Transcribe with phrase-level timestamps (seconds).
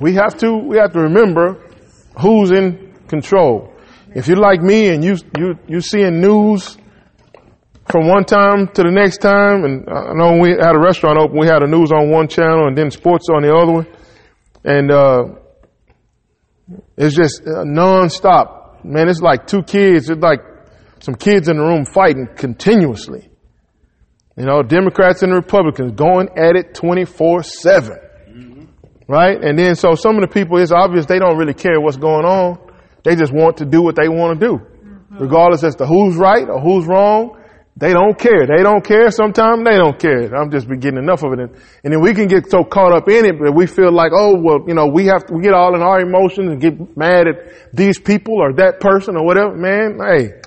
[0.00, 1.60] We have to, we have to remember
[2.20, 3.72] who's in control.
[4.14, 6.76] If you're like me and you, you, you seeing news
[7.90, 11.38] from one time to the next time, and I know we had a restaurant open,
[11.38, 13.86] we had the news on one channel and then sports on the other one,
[14.64, 15.24] and, uh,
[16.96, 18.84] it's just nonstop.
[18.84, 20.40] Man, it's like two kids, it's like
[21.00, 23.28] some kids in the room fighting continuously.
[24.36, 27.44] You know, Democrats and Republicans going at it 24-7.
[28.28, 28.64] Mm-hmm.
[29.06, 29.42] Right?
[29.42, 32.24] And then so some of the people, it's obvious they don't really care what's going
[32.24, 32.58] on.
[33.04, 34.54] They just want to do what they want to do.
[34.58, 35.18] Mm-hmm.
[35.18, 37.38] Regardless as to who's right or who's wrong,
[37.76, 38.46] they don't care.
[38.46, 39.10] They don't care.
[39.10, 40.34] Sometimes they don't care.
[40.34, 41.40] I'm just getting enough of it.
[41.40, 41.50] And,
[41.82, 44.40] and then we can get so caught up in it that we feel like, oh,
[44.40, 47.26] well, you know, we have to, we get all in our emotions and get mad
[47.26, 49.56] at these people or that person or whatever.
[49.56, 50.40] Man, hey,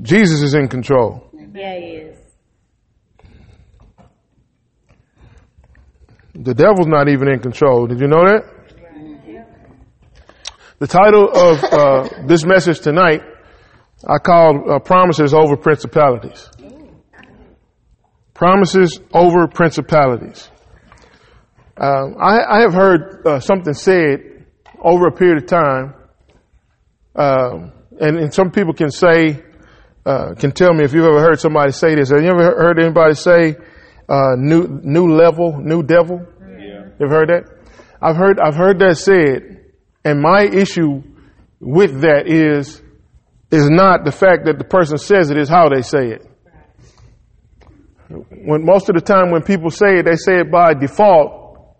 [0.00, 1.30] Jesus is in control.
[1.54, 2.15] Yeah, he is.
[6.38, 7.86] The devil's not even in control.
[7.86, 8.44] Did you know that?
[10.78, 13.22] The title of uh, this message tonight,
[14.06, 16.50] I called uh, Promises Over Principalities.
[18.34, 20.50] Promises over principalities.
[21.78, 24.44] Uh, I, I, have heard uh, something said
[24.78, 25.94] over a period of time,
[27.14, 29.42] um, and, and, some people can say,
[30.04, 32.10] uh, can tell me if you've ever heard somebody say this.
[32.10, 33.56] Have you ever heard anybody say,
[34.08, 36.24] uh, new new level, new devil.
[36.40, 36.88] Yeah.
[36.98, 37.44] You've heard that?
[38.00, 39.72] I've heard I've heard that said,
[40.04, 41.02] and my issue
[41.60, 42.82] with that is
[43.50, 46.26] is not the fact that the person says it, is how they say it.
[48.08, 51.74] When most of the time when people say it, they say it by default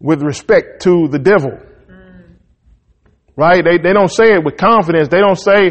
[0.00, 1.58] with respect to the devil.
[3.36, 3.64] Right?
[3.64, 5.08] They they don't say it with confidence.
[5.08, 5.70] They don't say,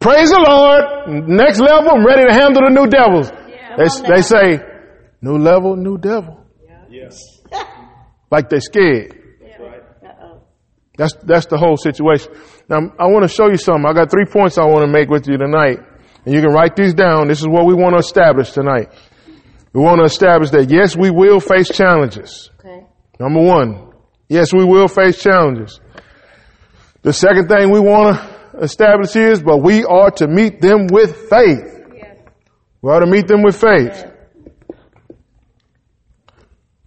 [0.00, 3.30] Praise the Lord, next level, I'm ready to handle the new devils.
[3.30, 4.71] Yeah, they, they say,
[5.22, 6.44] New level, new devil.
[6.90, 7.16] Yes.
[8.30, 9.18] like they're scared.
[9.40, 9.82] That's right.
[10.04, 10.42] Uh oh.
[10.98, 12.32] That's, that's the whole situation.
[12.68, 13.86] Now, I want to show you something.
[13.86, 15.78] I got three points I want to make with you tonight.
[16.24, 17.28] And you can write these down.
[17.28, 18.92] This is what we want to establish tonight.
[19.72, 22.50] We want to establish that yes, we will face challenges.
[22.60, 22.84] Okay.
[23.18, 23.92] Number one,
[24.28, 25.80] yes, we will face challenges.
[27.02, 31.28] The second thing we want to establish is, but we are to meet them with
[31.30, 31.80] faith.
[31.94, 32.18] Yes.
[32.82, 33.94] We are to meet them with faith.
[33.94, 34.11] Yes.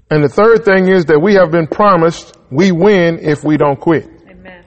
[0.10, 3.80] And the third thing is that we have been promised we win if we don't
[3.80, 4.08] quit.
[4.30, 4.64] Amen.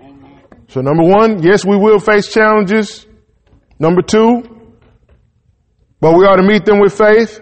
[0.69, 3.07] So number one, yes, we will face challenges.
[3.79, 4.43] Number two,
[6.01, 7.41] but we ought to meet them with faith.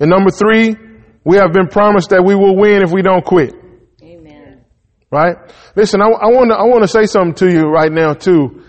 [0.00, 0.76] And number three,
[1.24, 3.54] we have been promised that we will win if we don't quit.
[4.02, 4.64] Amen.
[5.10, 5.36] Right?
[5.76, 8.64] Listen, I, I want to I want to say something to you right now too.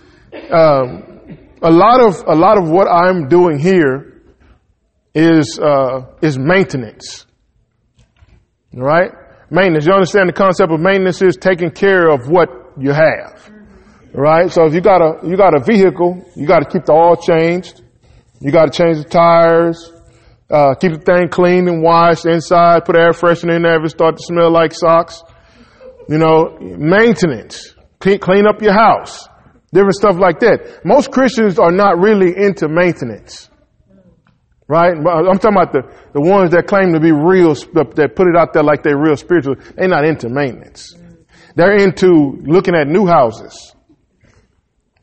[0.52, 4.22] Um, a lot of a lot of what I'm doing here
[5.16, 7.26] is uh, is maintenance.
[8.76, 9.12] All right?
[9.50, 9.86] Maintenance.
[9.86, 13.52] You understand the concept of maintenance is taking care of what you have.
[14.16, 14.52] All right?
[14.52, 17.16] So if you got a, you got a vehicle, you got to keep the oil
[17.16, 17.82] changed.
[18.40, 19.92] You got to change the tires.
[20.50, 22.86] Uh, keep the thing clean and washed inside.
[22.86, 25.24] Put air freshener in there if it start to smell like socks.
[26.10, 27.76] You know, maintenance.
[28.00, 29.28] Clean, clean up your house.
[29.74, 30.82] Different stuff like that.
[30.86, 33.50] Most Christians are not really into maintenance.
[34.68, 34.94] Right?
[34.96, 35.82] I'm talking about the,
[36.14, 39.18] the ones that claim to be real, that put it out there like they're real
[39.18, 39.56] spiritual.
[39.76, 40.96] They're not into maintenance.
[41.56, 43.76] They're into looking at new houses.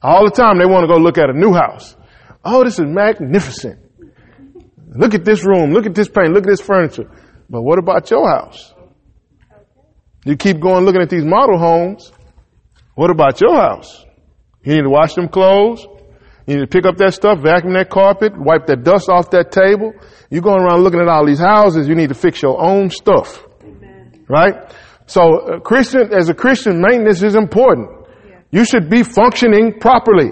[0.03, 1.95] All the time they want to go look at a new house.
[2.45, 3.79] Oh, this is magnificent.
[4.89, 5.73] Look at this room.
[5.73, 6.33] Look at this paint.
[6.33, 7.11] Look at this furniture.
[7.49, 8.73] But what about your house?
[10.25, 12.11] You keep going looking at these model homes.
[12.95, 14.05] What about your house?
[14.63, 15.87] You need to wash them clothes.
[16.47, 19.53] You need to pick up that stuff, vacuum that carpet, wipe that dust off that
[19.53, 19.93] table.
[20.31, 21.87] You're going around looking at all these houses.
[21.87, 23.45] You need to fix your own stuff.
[23.63, 24.25] Amen.
[24.29, 24.55] Right?
[25.07, 27.89] So, uh, Christian, as a Christian, maintenance is important.
[28.29, 28.41] Yeah.
[28.51, 30.31] You should be functioning properly.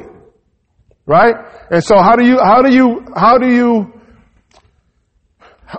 [1.07, 1.35] Right?
[1.71, 3.93] And so how do you, how do you, how do you,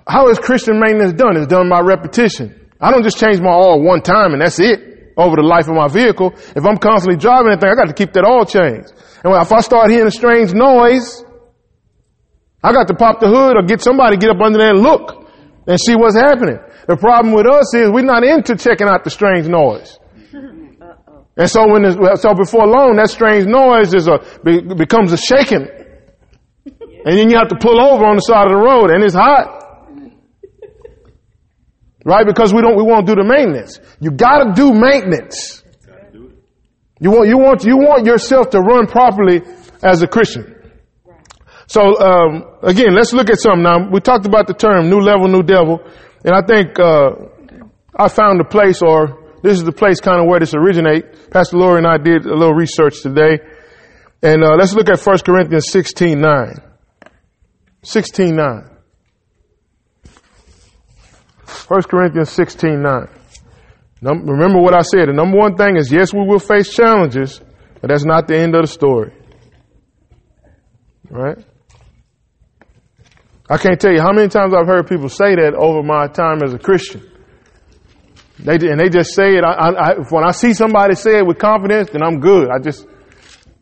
[0.07, 1.37] how is Christian maintenance done?
[1.37, 2.71] It's done by repetition.
[2.79, 5.75] I don't just change my oil one time and that's it over the life of
[5.75, 6.33] my vehicle.
[6.35, 8.91] If I'm constantly driving anything, I got to keep that oil changed.
[9.23, 11.23] And if I start hearing a strange noise,
[12.63, 14.81] I got to pop the hood or get somebody to get up under there and
[14.81, 15.27] look
[15.67, 16.59] and see what's happening.
[16.87, 19.99] The problem with us is we're not into checking out the strange noise.
[21.39, 21.85] And so when
[22.17, 24.19] so before long, that strange noise is a
[24.75, 25.67] becomes a shaking,
[26.65, 29.15] and then you have to pull over on the side of the road, and it's
[29.15, 29.68] hot,
[32.09, 32.25] right?
[32.25, 33.79] Because we don't we won't do the maintenance.
[34.01, 35.63] You got to do maintenance.
[36.99, 39.41] You want, you want, you want yourself to run properly
[39.81, 40.55] as a Christian.
[41.67, 43.89] So, um, again, let's look at something now.
[43.89, 45.79] We talked about the term new level, new devil.
[46.25, 47.11] And I think, uh,
[47.95, 51.31] I found a place, or this is the place kind of where this originate.
[51.31, 53.39] Pastor Lori and I did a little research today.
[54.21, 56.55] And uh, let's look at 1 Corinthians 16, 9.
[57.83, 58.69] 16, 9.
[61.67, 63.07] 1 Corinthians 16, 9.
[64.01, 65.07] Num- remember what I said.
[65.09, 67.41] The number one thing is yes, we will face challenges,
[67.81, 69.13] but that's not the end of the story.
[71.09, 71.37] Right?
[73.49, 76.43] I can't tell you how many times I've heard people say that over my time
[76.43, 77.01] as a Christian.
[78.37, 79.43] They and they just say it.
[79.43, 82.47] I, I, when I see somebody say it with confidence, then I'm good.
[82.49, 82.85] I just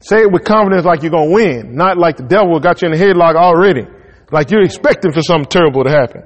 [0.01, 2.93] say it with confidence, like you're gonna win, not like the devil got you in
[2.93, 3.87] the headlock already,
[4.31, 6.23] like you're expecting for something terrible to happen.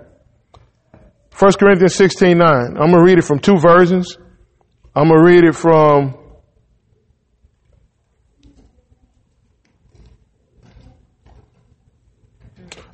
[1.38, 2.48] 1 Corinthians 16, 9.
[2.48, 4.18] I'm gonna read it from two versions.
[4.96, 6.16] I'm gonna read it from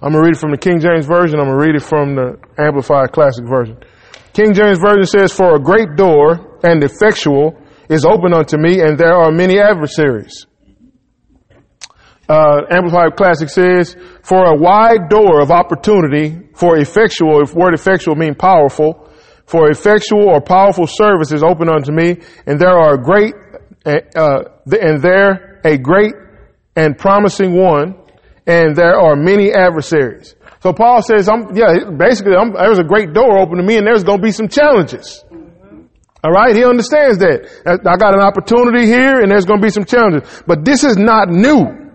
[0.01, 1.39] I'm gonna read it from the King James Version.
[1.39, 3.77] I'm gonna read it from the Amplified Classic Version.
[4.33, 7.59] King James Version says, For a great door and effectual
[7.89, 10.45] is open unto me, and there are many adversaries.
[12.29, 18.15] Uh, Amplified Classic says, For a wide door of opportunity for effectual, if word effectual
[18.15, 19.09] mean powerful,
[19.45, 23.33] for effectual or powerful service is open unto me, and there are great,
[23.85, 26.13] uh, and there a great
[26.75, 27.95] and promising one,
[28.45, 30.35] and there are many adversaries.
[30.61, 33.85] So Paul says, I'm, yeah, basically, I'm, there's a great door open to me and
[33.85, 35.23] there's going to be some challenges.
[36.23, 36.55] All right.
[36.55, 37.47] He understands that.
[37.65, 40.97] I got an opportunity here and there's going to be some challenges, but this is
[40.97, 41.86] not new.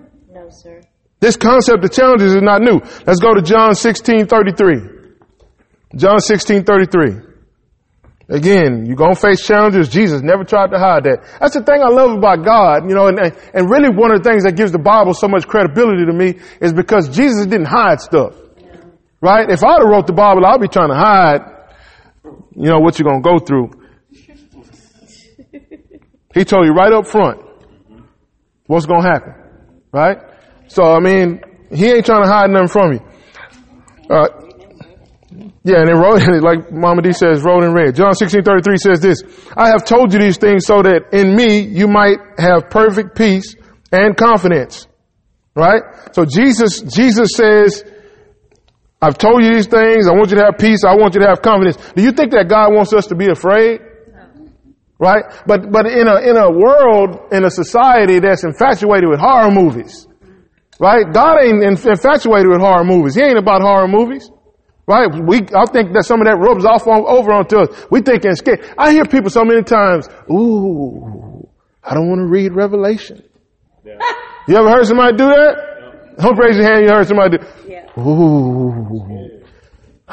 [1.23, 2.81] This concept of challenges is not new.
[3.07, 4.77] Let's go to John 16, 33.
[5.95, 7.11] John 16, 33.
[8.29, 9.89] Again, you're going to face challenges.
[9.89, 11.23] Jesus never tried to hide that.
[11.39, 13.21] That's the thing I love about God, you know, and,
[13.55, 16.41] and really one of the things that gives the Bible so much credibility to me
[16.61, 18.35] is because Jesus didn't hide stuff.
[19.21, 19.49] Right?
[19.49, 21.43] If I'd have wrote the Bible, I'd be trying to hide,
[22.57, 23.71] you know, what you're going to go through.
[26.35, 27.43] He told you right up front
[28.67, 29.35] what's going to happen.
[29.93, 30.32] Right?
[30.73, 33.01] So, I mean, he ain't trying to hide nothing from you.
[34.09, 34.29] Uh,
[35.65, 37.95] yeah, and then wrote, like Mama D says, wrote in red.
[37.95, 39.23] John 16, 33 says this,
[39.55, 43.55] I have told you these things so that in me you might have perfect peace
[43.93, 44.87] and confidence.
[45.55, 45.83] Right?
[46.13, 47.85] So Jesus, Jesus says,
[49.03, 50.09] I've told you these things.
[50.09, 50.85] I want you to have peace.
[50.85, 51.77] I want you to have confidence.
[51.95, 53.81] Do you think that God wants us to be afraid?
[54.99, 55.25] Right?
[55.47, 60.07] But, but in a, in a world, in a society that's infatuated with horror movies,
[60.83, 61.07] right?
[61.13, 63.15] God ain't infatuated with horror movies.
[63.15, 64.29] He ain't about horror movies.
[64.85, 65.09] Right?
[65.09, 67.87] We, I think that some of that rubs off on, over onto us.
[67.89, 68.69] We thinking scared.
[68.77, 71.49] I hear people so many times, ooh,
[71.85, 73.23] I don't want to read Revelation.
[73.85, 73.99] Yeah.
[74.49, 76.17] You ever heard somebody do that?
[76.19, 77.87] Don't raise your hand you heard somebody do Yeah.
[78.03, 79.41] Ooh.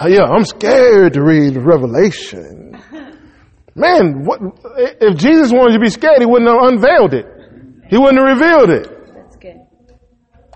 [0.07, 2.80] Yeah, I'm scared to read Revelation.
[3.75, 4.39] Man, what,
[5.01, 7.25] if Jesus wanted you to be scared, he wouldn't have unveiled it.
[7.89, 8.99] He wouldn't have revealed it.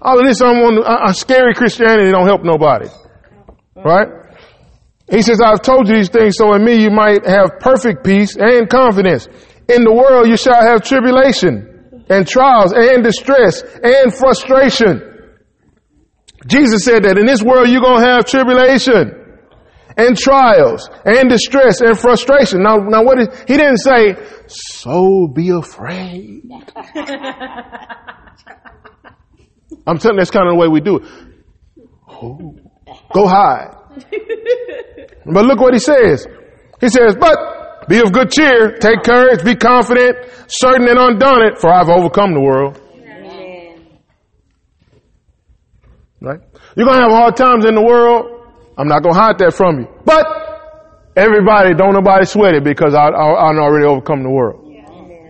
[0.04, 2.90] All of this, I'm uh, scary Christianity don't help nobody.
[3.74, 4.10] Right?
[5.10, 8.36] He says, I've told you these things so in me you might have perfect peace
[8.36, 9.28] and confidence.
[9.70, 15.10] In the world you shall have tribulation and trials and distress and frustration.
[16.48, 19.40] Jesus said that in this world you're going to have tribulation
[19.96, 22.62] and trials and distress and frustration.
[22.62, 24.16] Now, now what is, he didn't say,
[24.48, 26.44] so be afraid.
[29.86, 31.04] I'm telling you, that's kind of the way we do it.
[32.10, 32.56] Oh.
[33.14, 33.76] Go hide.
[35.26, 36.26] but look what he says.
[36.80, 41.70] He says, but be of good cheer, take courage, be confident, certain and undaunted, for
[41.72, 42.80] I've overcome the world.
[42.96, 43.98] Amen.
[46.22, 46.40] Right?
[46.76, 48.48] You're gonna have hard times in the world.
[48.78, 49.88] I'm not gonna hide that from you.
[50.06, 50.26] But
[51.16, 54.62] everybody, don't nobody sweat it because I, I, I already overcome the world.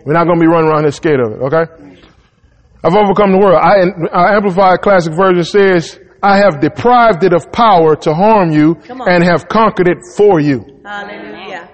[0.06, 1.93] We're not gonna be running around here scared of it, okay?
[2.84, 3.60] I've overcome the world.
[3.62, 9.24] I, Amplified Classic Version says, I have deprived it of power to harm you and
[9.24, 10.82] have conquered it for you.
[10.84, 11.70] Hallelujah.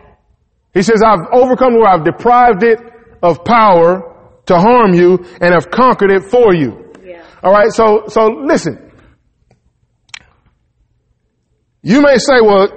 [0.73, 1.99] He says, I've overcome the world.
[1.99, 2.79] I've deprived it
[3.23, 6.93] of power to harm you and have conquered it for you.
[7.03, 7.25] Yeah.
[7.43, 7.71] All right.
[7.71, 8.91] So, so listen.
[11.81, 12.67] You may say, well,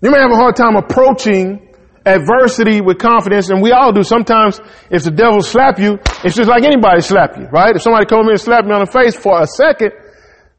[0.00, 1.63] you may have a hard time approaching
[2.06, 4.02] adversity with confidence, and we all do.
[4.02, 7.74] Sometimes if the devil slap you, it's just like anybody slap you, right?
[7.74, 9.92] If somebody come in and slap me on the face for a second,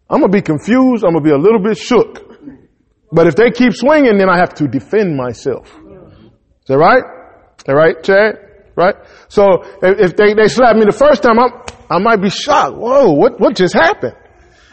[0.10, 1.04] I'm gonna be confused.
[1.04, 2.22] I'm gonna be a little bit shook.
[3.12, 5.68] But if they keep swinging, then I have to defend myself.
[5.68, 7.04] Is that right?
[7.58, 8.36] Is that right, Chad?
[8.76, 8.96] Right?
[9.30, 11.52] So if, they, they slap me the first time, I'm,
[11.90, 12.76] I might be shocked.
[12.76, 14.16] Whoa, what, what just happened?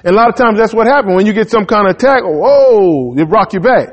[0.04, 2.22] And a lot of times that's what happens when you get some kind of attack.
[2.24, 3.88] Oh, whoa, it rock you back.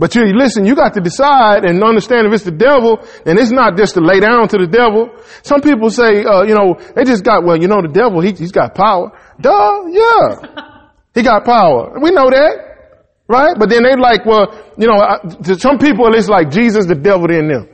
[0.00, 3.50] But you listen, you got to decide and understand if it's the devil, and it's
[3.50, 5.10] not just to lay down to the devil.
[5.42, 8.32] Some people say, uh, you know, they just got, well, you know, the devil, he,
[8.32, 9.12] he's got power.
[9.38, 10.66] Duh, yeah.
[11.12, 11.98] He got power.
[12.00, 13.02] We know that.
[13.26, 13.56] Right?
[13.58, 16.94] But then they like, well, you know, uh, to some people it's like Jesus, the
[16.94, 17.68] devil in them.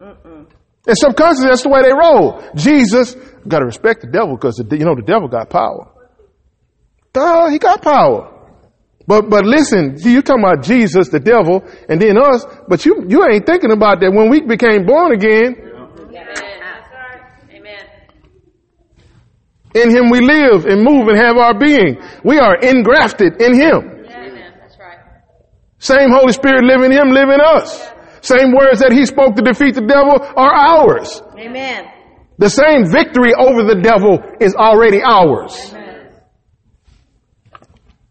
[0.00, 2.42] And subconsciously, that's the way they roll.
[2.56, 3.14] Jesus,
[3.46, 5.92] gotta respect the devil because, you know, the devil got power.
[7.12, 8.39] Duh, he got power.
[9.10, 13.26] But, but listen, you're talking about Jesus, the devil, and then us, but you, you
[13.26, 15.56] ain't thinking about that when we became born again.
[17.50, 17.82] Amen.
[19.74, 21.98] In him we live and move and have our being.
[22.22, 24.06] We are engrafted in him.
[24.06, 24.54] Amen.
[24.62, 24.98] That's right.
[25.78, 27.90] Same Holy Spirit live in him, live in us.
[28.20, 31.20] Same words that he spoke to defeat the devil are ours.
[31.36, 31.90] Amen.
[32.38, 35.74] The same victory over the devil is already ours.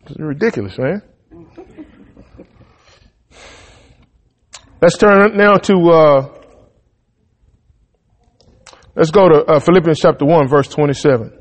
[0.10, 1.02] It's ridiculous, man.
[4.82, 6.28] Let's turn now to, uh,
[8.96, 11.34] let's go to uh, Philippians chapter 1, verse 27.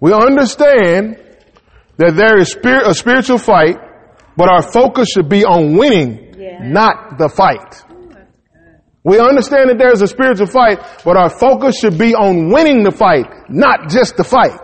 [0.00, 1.16] We understand
[1.98, 3.76] that there is spirit, a spiritual fight,
[4.36, 6.58] but our focus should be on winning, Yeah.
[6.68, 7.84] not the fight.
[9.04, 12.90] We understand that there's a spiritual fight, but our focus should be on winning the
[12.90, 14.58] fight, not just the fight.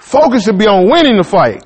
[0.00, 1.62] Focus should be on winning the fight.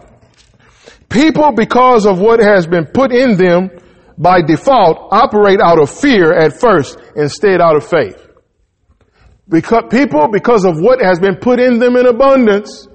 [1.08, 3.70] People, because of what has been put in them
[4.18, 8.24] by default, operate out of fear at first instead out of faith.
[9.48, 12.86] Because people, because of what has been put in them in abundance,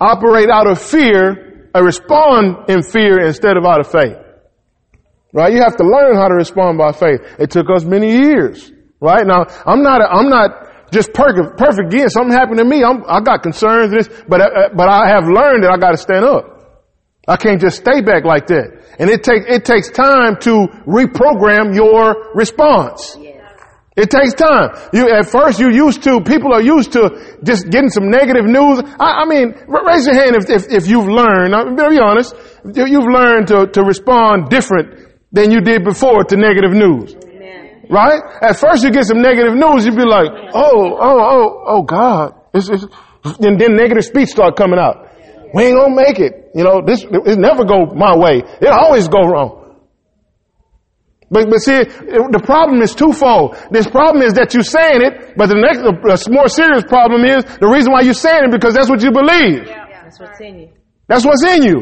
[0.00, 4.16] operate out of fear, or respond in fear instead of out of faith.
[5.32, 5.52] Right?
[5.52, 7.20] You have to learn how to respond by faith.
[7.38, 8.72] It took us many years.
[9.00, 9.26] Right?
[9.26, 12.08] Now, I'm not, a, I'm not just perfect, perfect again.
[12.08, 12.84] Something happened to me.
[12.84, 15.98] I'm, I got concerns this, but, uh, but I have learned that I got to
[15.98, 16.53] stand up.
[17.26, 18.96] I can't just stay back like that.
[18.98, 23.16] And it takes, it takes time to reprogram your response.
[23.96, 24.74] It takes time.
[24.92, 28.82] You, at first you used to, people are used to just getting some negative news.
[28.98, 32.34] I, I mean, ra- raise your hand if, if, if you've learned, I'm be honest,
[32.74, 34.98] you- you've learned to, to respond different
[35.30, 37.14] than you did before to negative news.
[37.14, 37.86] Amen.
[37.88, 38.20] Right?
[38.42, 42.34] At first you get some negative news, you'd be like, oh, oh, oh, oh God.
[42.52, 42.84] It's, it's,
[43.24, 45.08] and then negative speech start coming out.
[45.54, 46.50] We ain't gonna make it.
[46.54, 48.42] You know, this, it never go my way.
[48.60, 49.64] It always go wrong.
[51.30, 53.56] But, but see, the problem is twofold.
[53.70, 57.42] This problem is that you're saying it, but the next, the more serious problem is
[57.58, 59.66] the reason why you're saying it because that's what you believe.
[59.66, 60.68] Yeah, That's what's in you.
[61.08, 61.78] That's what's in you.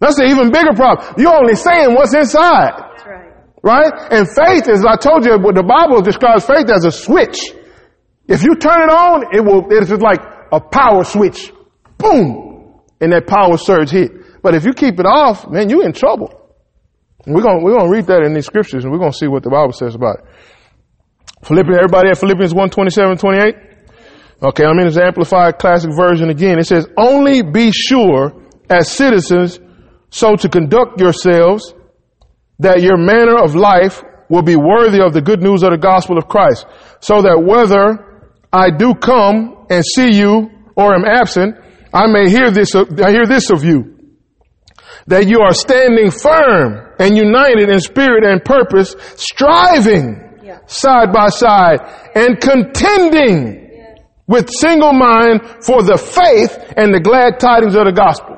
[0.00, 1.14] That's an even bigger problem.
[1.18, 2.74] You're only saying what's inside.
[2.74, 3.34] That's right.
[3.62, 3.92] Right?
[4.14, 7.38] And faith, as I told you, what the Bible describes faith as a switch.
[8.26, 10.20] If you turn it on, it will, it's just like
[10.50, 11.52] a power switch.
[11.98, 12.47] Boom!
[13.00, 14.42] And that power surge hit.
[14.42, 16.34] But if you keep it off, man, you're in trouble.
[17.24, 19.42] And we're gonna, we're gonna read that in these scriptures and we're gonna see what
[19.42, 20.24] the Bible says about it.
[21.44, 23.54] Philippians, everybody at Philippians 1, 27, 28?
[24.42, 26.58] Okay, I'm in his amplified classic version again.
[26.58, 28.32] It says, only be sure
[28.70, 29.58] as citizens
[30.10, 31.74] so to conduct yourselves
[32.60, 36.18] that your manner of life will be worthy of the good news of the gospel
[36.18, 36.66] of Christ.
[37.00, 41.56] So that whether I do come and see you or am absent,
[41.92, 43.96] I may hear this, I hear this of you.
[45.06, 50.58] That you are standing firm and united in spirit and purpose, striving Yeah.
[50.66, 51.80] side by side
[52.14, 53.68] and contending
[54.26, 58.36] with single mind for the faith and the glad tidings of the gospel.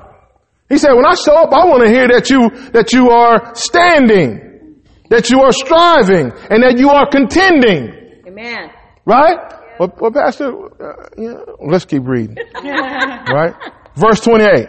[0.68, 3.54] He said, when I show up, I want to hear that you, that you are
[3.56, 4.78] standing,
[5.10, 8.22] that you are striving, and that you are contending.
[8.28, 8.70] Amen.
[9.04, 9.36] Right?
[9.80, 12.36] Well, well Pastor, uh, yeah, let's keep reading.
[12.62, 13.54] right?
[13.96, 14.68] Verse 28.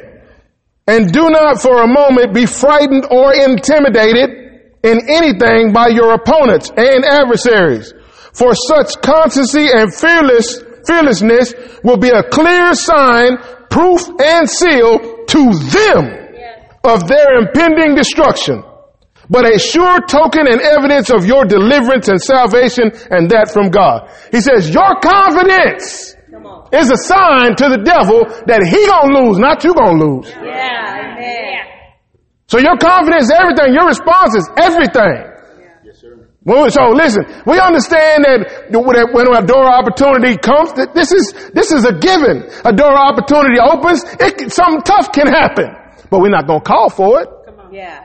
[0.87, 6.69] And do not for a moment be frightened or intimidated in anything by your opponents
[6.69, 7.93] and adversaries.
[8.33, 13.37] For such constancy and fearless, fearlessness will be a clear sign,
[13.69, 16.21] proof, and seal to them
[16.85, 18.63] of their impending destruction,
[19.31, 24.11] but a sure token and evidence of your deliverance and salvation and that from God.
[24.29, 26.15] He says, your confidence
[26.75, 30.27] is a sign to the devil that he gonna lose, not you gonna lose.
[30.29, 31.15] Yeah.
[31.15, 31.63] Amen.
[32.47, 33.71] So your confidence is everything.
[33.73, 35.31] Your response is everything.
[36.43, 41.11] Well, so listen, we understand that when when a door of opportunity comes, that this
[41.13, 42.49] is, this is a given.
[42.65, 45.69] A door of opportunity opens, it, can- something tough can happen.
[46.09, 47.29] But we're not gonna call for it.
[47.71, 48.03] Yeah.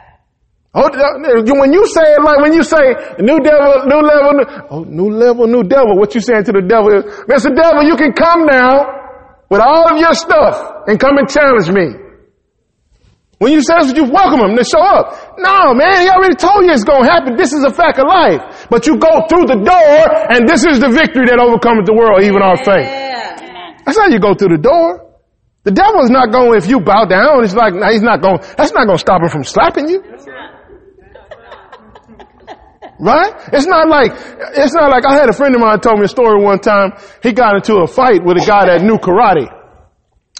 [0.76, 2.92] Oh, when you say it like when you say
[3.25, 6.61] new devil, new level, new, oh, new level, new devil, what you saying to the
[6.61, 7.49] devil is, Mr.
[7.56, 8.85] Devil, you can come now
[9.49, 11.97] with all of your stuff and come and challenge me.
[13.40, 15.37] When you say this, you welcome them to show up.
[15.40, 17.37] No, man, he already told you it's going to happen.
[17.37, 18.68] This is a fact of life.
[18.68, 19.97] But you go through the door,
[20.33, 22.88] and this is the victory that overcomes the world, even our faith.
[23.85, 25.04] That's how you go through the door.
[25.64, 28.73] The devil is not going, if you bow down, it's like, he's not going, that's
[28.73, 30.00] not going to stop him from slapping you.
[32.99, 33.33] Right?
[33.53, 34.12] It's not like,
[34.57, 36.93] it's not like, I had a friend of mine told me a story one time.
[37.23, 39.53] He got into a fight with a guy that knew karate.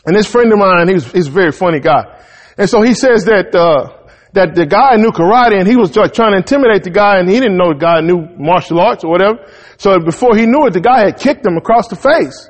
[0.07, 2.23] And this friend of mine, he's, he's a very funny guy.
[2.57, 6.33] And so he says that, uh, that the guy knew karate and he was trying
[6.33, 9.45] to intimidate the guy and he didn't know the guy knew martial arts or whatever.
[9.77, 12.49] So before he knew it, the guy had kicked him across the face.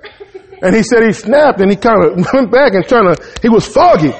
[0.63, 3.49] And he said he snapped and he kind of went back and trying to, he
[3.49, 4.13] was foggy.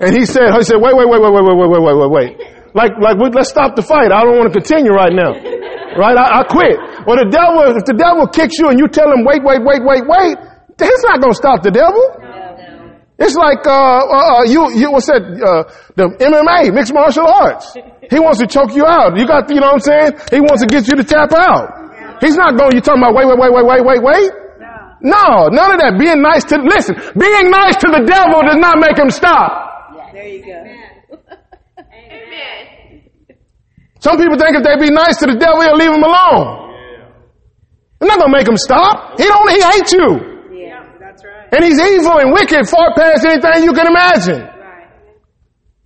[0.00, 2.10] And he said, he said, wait, wait, wait, wait, wait, wait, wait, wait, wait, wait,
[2.10, 2.61] wait.
[2.74, 4.10] Like, like, we- let's stop the fight.
[4.12, 5.32] I don't want to continue right now.
[5.92, 6.16] Right?
[6.16, 6.72] I, I quit.
[7.04, 9.84] Well, the devil, if the devil kicks you and you tell him, wait, wait, wait,
[9.84, 10.40] wait, wait,
[10.80, 12.00] he's not going to stop the devil.
[13.20, 13.76] It's like, uh,
[14.08, 15.68] uh, uh, you, you, what's that, uh,
[16.00, 17.76] the MMA, mixed martial arts.
[18.08, 19.20] He wants to choke you out.
[19.20, 20.10] You got, you know what I'm saying?
[20.32, 22.24] He wants to get you to tap out.
[22.24, 24.30] He's not going, you talking about, wait, wait, wait, wait, wait, wait, wait.
[25.04, 26.00] No, none of that.
[26.00, 29.92] Being nice to, listen, being nice to the devil does not make him stop.
[30.16, 30.56] There you go.
[34.02, 36.74] Some people think if they be nice to the devil, he'll leave him alone.
[38.02, 39.14] They're not gonna make him stop.
[39.14, 40.08] He don't, he hates you.
[40.50, 40.82] Yeah.
[40.98, 41.46] that's right.
[41.54, 44.42] And he's evil and wicked far past anything you can imagine.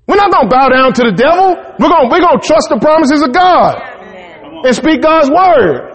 [0.08, 1.60] We're not gonna bow down to the devil.
[1.76, 4.64] We're gonna, we're gonna trust the promises of God Amen.
[4.64, 5.92] and speak God's word.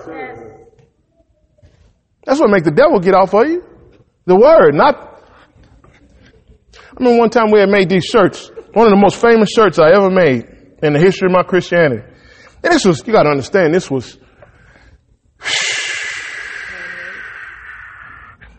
[2.22, 3.66] That's what make the devil get off of you.
[4.28, 5.26] The word, not.
[6.78, 8.52] I remember one time we had made these shirts.
[8.78, 10.46] One of the most famous shirts I ever made
[10.84, 12.11] in the history of my Christianity.
[12.64, 14.18] And this was, you gotta understand, this was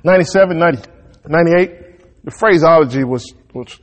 [0.04, 0.90] 97, 90,
[1.28, 2.24] 98.
[2.24, 3.78] The phraseology was, was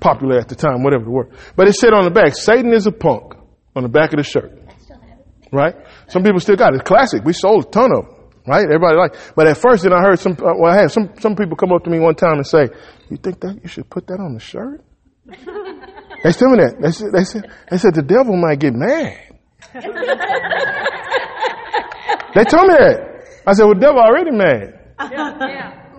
[0.00, 1.32] popular at the time, whatever the word.
[1.56, 3.34] But it said on the back, Satan is a punk
[3.74, 4.52] on the back of the shirt.
[5.52, 5.74] Right?
[6.08, 6.80] Some people still got it.
[6.80, 7.24] It's classic.
[7.24, 8.16] We sold a ton of them.
[8.46, 8.64] Right?
[8.64, 9.14] Everybody like.
[9.34, 10.32] But at first, then I heard some.
[10.32, 12.68] Uh, well, I had some some people come up to me one time and say,
[13.10, 14.82] "You think that you should put that on the shirt?"
[16.26, 16.74] They told me that.
[16.82, 19.14] They said, they said they said the devil might get mad.
[22.34, 22.98] they told me that.
[23.46, 24.74] I said, "Well, the devil already mad.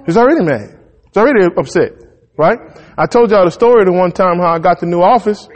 [0.05, 0.75] He's already mad.
[1.07, 1.91] He's already upset."
[2.37, 2.59] Right?
[2.97, 5.47] I told y'all the story the one time how I got the new office.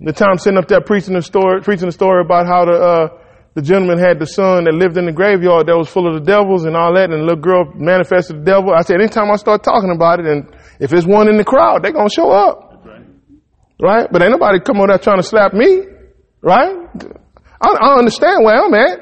[0.00, 3.08] The time sitting up there preaching the story, preaching the story about how the uh,
[3.54, 6.26] the gentleman had the son that lived in the graveyard that was full of the
[6.26, 8.74] devils and all that, and the little girl manifested the devil.
[8.74, 11.82] I said, anytime I start talking about it, and if it's one in the crowd,
[11.84, 12.69] they're gonna show up,
[13.80, 14.06] right?
[14.10, 15.84] But ain't nobody come over there trying to slap me,
[16.42, 16.76] right?
[17.60, 18.98] I, I understand where I'm at.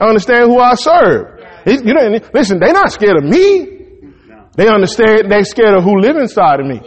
[0.00, 1.40] I understand who I serve.
[1.64, 3.76] He- you know, listen, they're not scared of me.
[4.56, 5.30] They understand.
[5.30, 6.80] They scared of who live inside of me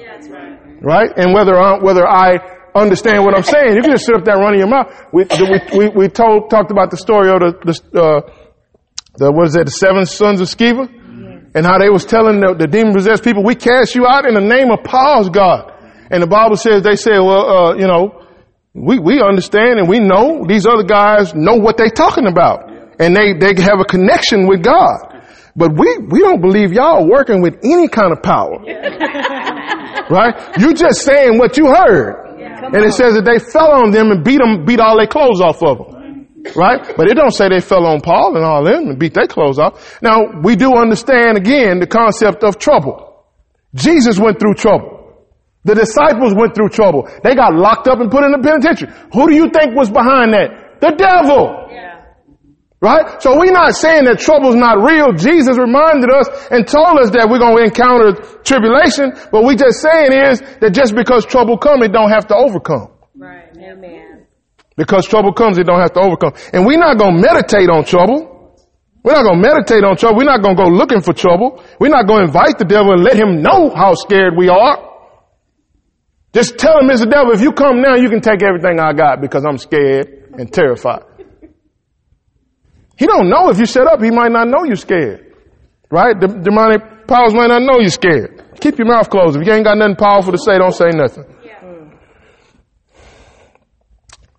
[0.81, 1.09] right?
[1.15, 2.39] And whether I, whether I
[2.75, 4.87] understand what I'm saying, If you can just sit up there running your mouth.
[5.13, 7.51] We we we, we told talked about the story of the
[7.91, 8.21] the, uh,
[9.17, 9.65] the what is that?
[9.65, 10.87] The seven sons of Sceva,
[11.53, 14.33] and how they was telling the, the demon possessed people, "We cast you out in
[14.33, 15.71] the name of Paul's God."
[16.11, 18.21] And the Bible says they said, "Well, uh, you know,
[18.73, 22.69] we we understand and we know these other guys know what they're talking about,
[22.99, 25.11] and they they have a connection with God."
[25.55, 28.59] But we, we don't believe y'all working with any kind of power.
[30.09, 30.57] right?
[30.57, 32.21] You just saying what you heard.
[32.73, 35.41] And it says that they fell on them and beat them, beat all their clothes
[35.41, 36.27] off of them.
[36.55, 36.95] Right?
[36.95, 39.59] But it don't say they fell on Paul and all them and beat their clothes
[39.59, 40.01] off.
[40.01, 43.25] Now, we do understand again the concept of trouble.
[43.75, 45.00] Jesus went through trouble.
[45.63, 47.07] The disciples went through trouble.
[47.23, 48.89] They got locked up and put in the penitentiary.
[49.13, 50.81] Who do you think was behind that?
[50.81, 51.61] The devil.
[52.81, 53.21] Right?
[53.21, 55.13] So we're not saying that trouble's not real.
[55.13, 59.85] Jesus reminded us and told us that we're going to encounter tribulation, but we just
[59.85, 62.89] saying is that just because trouble comes, it don't have to overcome.
[63.13, 63.53] Right.
[63.53, 64.25] Amen.
[64.75, 66.33] Because trouble comes, it don't have to overcome.
[66.57, 68.57] And we're not going to meditate on trouble.
[69.05, 70.17] We're not going to meditate on trouble.
[70.17, 71.61] We're not going to go looking for trouble.
[71.77, 74.90] We're not going to invite the devil and let him know how scared we are.
[76.33, 77.33] Just tell him it's the devil.
[77.33, 81.03] If you come now, you can take everything I got because I'm scared and terrified.
[82.97, 84.01] He don't know if you shut up.
[84.01, 85.35] He might not know you're scared.
[85.89, 86.17] Right?
[86.17, 88.59] The demonic powers might not know you're scared.
[88.61, 89.35] Keep your mouth closed.
[89.35, 91.25] If you ain't got nothing powerful to say, don't say nothing.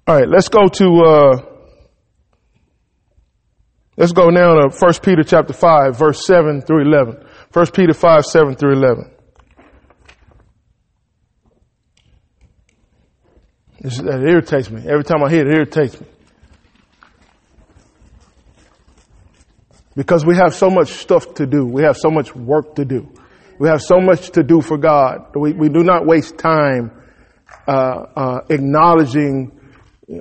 [0.06, 1.32] All right, let's go to, uh,
[3.96, 7.24] let's go now to 1 Peter chapter 5, verse 7 through 11.
[7.52, 9.10] 1 Peter 5, 7 through 11.
[13.82, 14.82] This, that irritates me.
[14.86, 16.06] Every time I hear it, it irritates me.
[19.96, 21.66] Because we have so much stuff to do.
[21.66, 23.12] We have so much work to do.
[23.58, 25.34] We have so much to do for God.
[25.34, 26.92] We, we do not waste time
[27.66, 29.50] uh, uh, acknowledging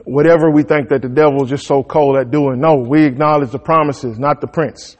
[0.05, 2.59] whatever we think that the devil is just so cold at doing.
[2.59, 4.97] No, we acknowledge the promises, not the prince.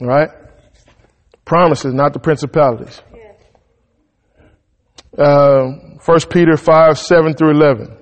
[0.00, 0.28] Right?
[1.44, 3.00] Promises, not the principalities.
[5.18, 7.96] Uh, 1 Peter 5, 7 through 11.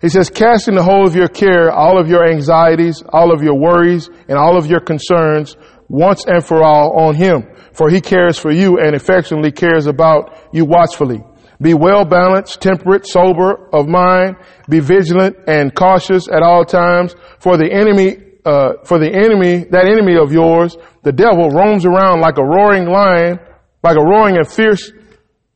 [0.00, 3.58] He says, casting the whole of your care, all of your anxieties, all of your
[3.58, 5.56] worries, and all of your concerns
[5.88, 7.44] once and for all on him.
[7.72, 11.22] For he cares for you and affectionately cares about you watchfully.
[11.60, 14.36] Be well balanced, temperate, sober of mind,
[14.68, 19.86] be vigilant and cautious at all times, for the enemy, uh, for the enemy, that
[19.86, 23.40] enemy of yours, the devil roams around like a roaring lion,
[23.82, 24.92] like a roaring and fierce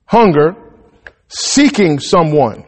[0.04, 0.54] hunger,
[1.28, 2.64] seeking someone.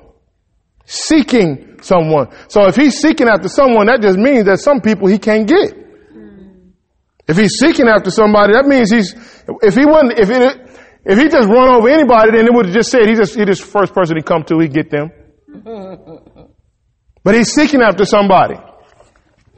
[0.86, 2.28] Seeking someone.
[2.48, 5.84] So if he's seeking after someone, that just means that some people he can't get.
[7.26, 9.14] If he's seeking after somebody, that means he's,
[9.62, 10.60] if he wouldn't, if it,
[11.04, 13.44] if he just run over anybody, then it would have just said he just, he
[13.44, 15.10] just first person he come to, he get them.
[17.22, 18.56] But he's seeking after somebody.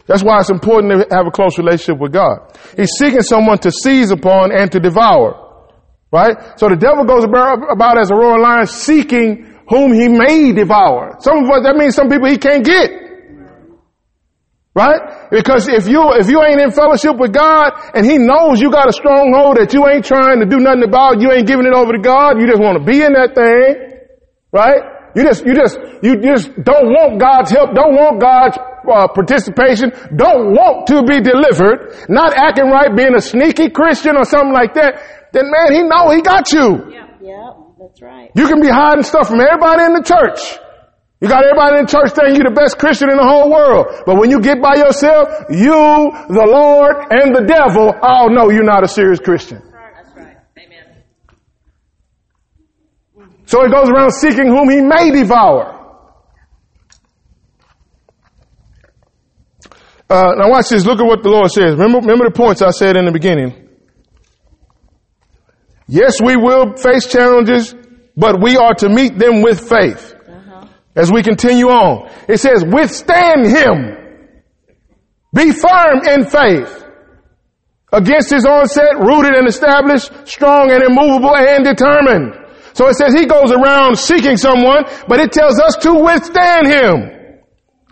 [0.06, 2.56] That's why it's important to have a close relationship with God.
[2.76, 5.45] He's seeking someone to seize upon and to devour.
[6.16, 6.56] Right?
[6.56, 11.20] So the devil goes about, as a roaring lion seeking whom he may devour.
[11.20, 12.88] Some of us, that means some people he can't get.
[14.72, 15.28] Right?
[15.30, 18.88] Because if you, if you ain't in fellowship with God and He knows you got
[18.88, 21.92] a stronghold that you ain't trying to do nothing about, you ain't giving it over
[21.92, 24.04] to God, you just want to be in that thing.
[24.52, 24.84] Right?
[25.16, 29.90] You just, you just, you just don't want God's help, don't want God's uh, participation,
[30.14, 34.74] don't want to be delivered, not acting right, being a sneaky Christian or something like
[34.74, 36.90] that, then man, He know He got you.
[36.90, 37.20] Yep.
[37.22, 37.52] Yep.
[37.78, 38.30] That's right.
[38.34, 40.58] You can be hiding stuff from everybody in the church.
[41.20, 43.86] You got everybody in the church saying you're the best Christian in the whole world.
[44.04, 48.64] But when you get by yourself, you, the Lord, and the devil all know you're
[48.64, 49.62] not a serious Christian.
[49.64, 50.36] That's right.
[50.58, 51.02] Amen.
[53.46, 55.72] So he goes around seeking whom he may devour.
[60.08, 60.84] Uh, now watch this.
[60.84, 61.76] Look at what the Lord says.
[61.76, 63.65] Remember, remember the points I said in the beginning.
[65.88, 67.74] Yes, we will face challenges,
[68.16, 70.14] but we are to meet them with faith.
[70.28, 70.66] Uh-huh.
[70.96, 73.96] As we continue on, it says, withstand him.
[75.32, 76.84] Be firm in faith.
[77.92, 82.34] Against his onset, rooted and established, strong and immovable and determined.
[82.74, 87.12] So it says he goes around seeking someone, but it tells us to withstand him.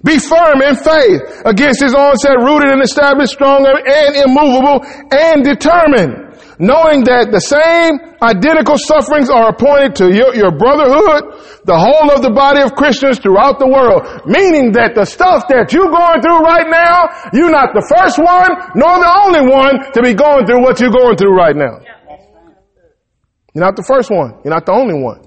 [0.04, 6.23] Be firm in faith against his onset, rooted and established, strong and immovable and determined
[6.58, 11.34] knowing that the same identical sufferings are appointed to your, your, brotherhood,
[11.66, 14.26] the whole of the body of Christians throughout the world.
[14.26, 18.50] Meaning that the stuff that you're going through right now, you're not the first one,
[18.78, 21.82] nor the only one to be going through what you're going through right now.
[23.54, 24.40] You're not the first one.
[24.44, 25.22] You're not the only one.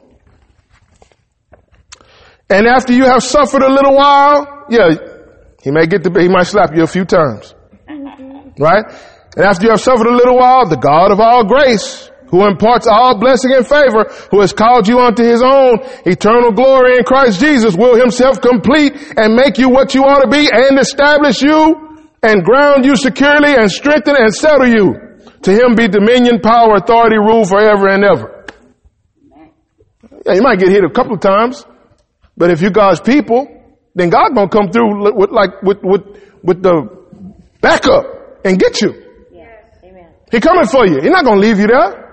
[2.50, 4.96] And after you have suffered a little while, yeah,
[5.64, 7.54] he may get the, he might slap you a few times.
[8.60, 8.86] Right?
[9.38, 12.88] And after you have suffered a little while, the God of all grace, who imparts
[12.90, 15.78] all blessing and favor, who has called you unto his own
[16.10, 20.28] eternal glory in Christ Jesus, will himself complete and make you what you ought to
[20.28, 25.22] be and establish you and ground you securely and strengthen and settle you.
[25.44, 28.46] To him be dominion, power, authority, rule forever and ever.
[30.26, 31.64] Yeah, you might get hit a couple of times,
[32.36, 33.48] but if you're God's people,
[33.94, 36.02] then God gonna come through with like with with
[36.42, 36.90] with the
[37.62, 39.07] backup and get you.
[40.32, 41.00] He coming for you.
[41.02, 42.04] He's not going to leave you there.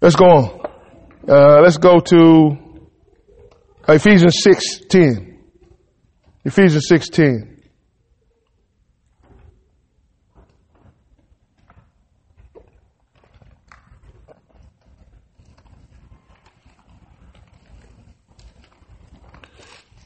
[0.00, 0.60] Let's go on.
[1.28, 2.56] Uh, let's go to
[3.88, 5.38] Ephesians 6, 10.
[6.44, 7.52] Ephesians 6, 10.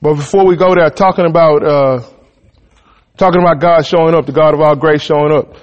[0.02, 2.02] But before we go there, talking about uh,
[3.16, 5.57] Talking about God showing up, the God of all grace showing up.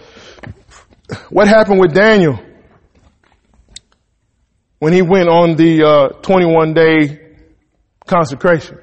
[1.30, 2.40] What happened with Daniel
[4.80, 7.36] when he went on the uh, 21 day
[8.08, 8.80] consecration?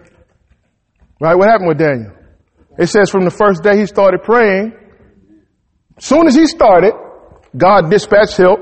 [1.20, 1.34] Right?
[1.34, 2.12] What happened with Daniel?
[2.78, 4.72] It says from the first day he started praying,
[5.98, 6.94] soon as he started,
[7.56, 8.60] God dispatched help.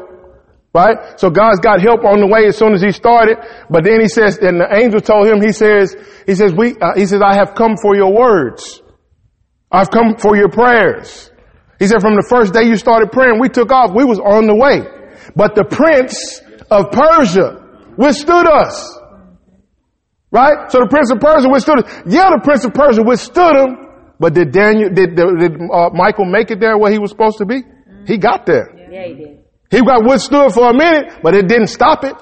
[0.75, 1.18] Right?
[1.21, 3.38] So God's got help on the way as soon as he started.
[3.68, 5.94] But then he says, and the angel told him, he says,
[6.27, 8.81] he says, we, uh, he says, I have come for your words.
[9.70, 11.31] I've come for your prayers.
[11.78, 13.94] He said from the first day you started praying, we took off.
[13.94, 14.83] We was on the way.
[15.37, 17.64] But the prince of Persia
[17.96, 18.98] withstood us.
[20.31, 20.70] Right?
[20.70, 22.02] So the prince of Persia withstood us.
[22.07, 23.76] Yeah, the prince of Persia withstood him.
[24.18, 27.46] But did Daniel, did, did uh, Michael make it there where he was supposed to
[27.46, 27.62] be?
[28.07, 28.74] He got there.
[28.90, 29.38] Yeah, he did.
[29.70, 32.14] He got withstood for a minute, but it didn't stop it.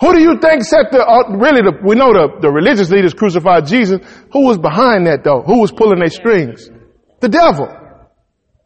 [0.00, 3.14] Who do you think set the, uh, really the, we know the, the religious leaders
[3.14, 4.00] crucified Jesus.
[4.32, 5.42] Who was behind that though?
[5.42, 6.70] Who was pulling their strings?
[7.20, 7.66] The devil.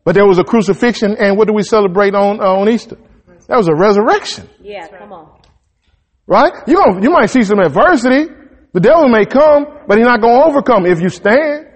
[0.04, 2.98] But there was a crucifixion and what do we celebrate on, uh, on Easter?
[3.48, 4.48] That was a resurrection.
[4.60, 5.40] Yeah, come on.
[6.26, 6.52] Right?
[6.66, 8.28] You going you might see some adversity.
[8.72, 11.66] The devil may come, but he's not going to overcome if you stand.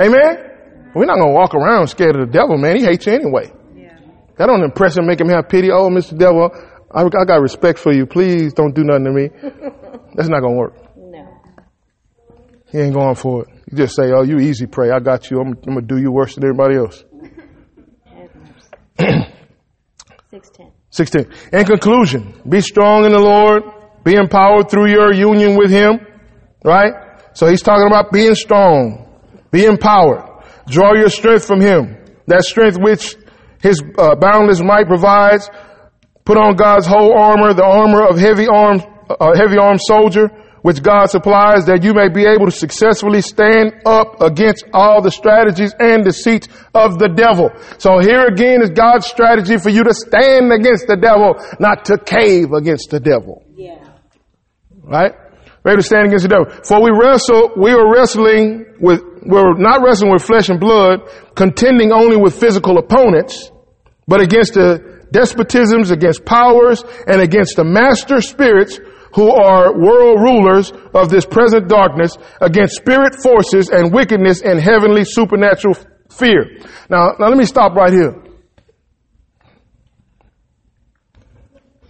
[0.00, 0.50] Amen?
[0.94, 2.76] We're not going to walk around scared of the devil, man.
[2.76, 3.52] He hates you anyway.
[4.36, 5.70] That don't impress him, make him have pity.
[5.70, 6.16] Oh, Mr.
[6.16, 6.50] Devil,
[6.92, 8.06] I, I got respect for you.
[8.06, 9.28] Please don't do nothing to me.
[10.14, 10.96] That's not going to work.
[10.96, 11.28] No.
[12.66, 13.48] He ain't going for it.
[13.70, 14.90] You just say, oh, you easy prey.
[14.90, 15.40] I got you.
[15.40, 17.04] I'm, I'm going to do you worse than everybody else.
[18.04, 18.30] Have
[18.98, 19.32] mercy.
[20.30, 20.72] Six ten.
[20.90, 21.26] 16.
[21.52, 23.62] In conclusion, be strong in the Lord,
[24.04, 26.00] be empowered through your union with Him,
[26.64, 26.92] right?
[27.32, 29.08] So he's talking about being strong,
[29.52, 30.24] be empowered,
[30.66, 31.96] draw your strength from Him.
[32.26, 33.16] That strength which
[33.62, 35.48] His uh, boundless might provides.
[36.24, 40.30] Put on God's whole armor, the armor of heavy armed, uh, heavy armed soldier,
[40.62, 45.10] which God supplies that you may be able to successfully stand up against all the
[45.10, 47.50] strategies and deceits of the devil.
[47.78, 51.96] So here again is God's strategy for you to stand against the devil, not to
[51.96, 53.42] cave against the devil.
[53.56, 53.80] Yeah.
[54.82, 55.12] Right?
[55.64, 56.46] Ready to stand against the devil.
[56.64, 61.92] For we wrestle, we are wrestling with, we're not wrestling with flesh and blood, contending
[61.92, 63.50] only with physical opponents,
[64.06, 68.78] but against the despotisms, against powers, and against the master spirits
[69.14, 75.04] who are world rulers of this present darkness, against spirit forces and wickedness and heavenly
[75.04, 75.74] supernatural
[76.10, 76.58] fear.
[76.88, 78.14] Now, now let me stop right here.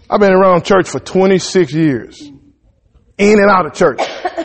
[0.08, 2.20] I've been around church for 26 years.
[2.20, 4.00] In and out of church.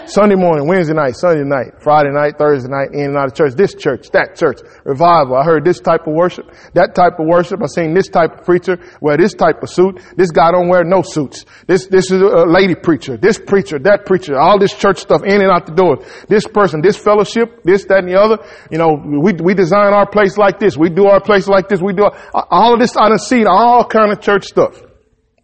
[0.07, 3.53] Sunday morning, Wednesday night, Sunday night, Friday night, Thursday night, in and out of church.
[3.55, 5.35] This church, that church, revival.
[5.35, 7.61] I heard this type of worship, that type of worship.
[7.61, 10.01] I seen this type of preacher wear this type of suit.
[10.15, 11.45] This guy don't wear no suits.
[11.67, 15.41] This, this is a lady preacher, this preacher, that preacher, all this church stuff in
[15.41, 15.97] and out the door.
[16.27, 18.37] This person, this fellowship, this, that, and the other.
[18.69, 20.77] You know, we, we design our place like this.
[20.77, 21.81] We do our place like this.
[21.81, 22.95] We do all of this.
[22.95, 24.81] I done seen all kind of church stuff.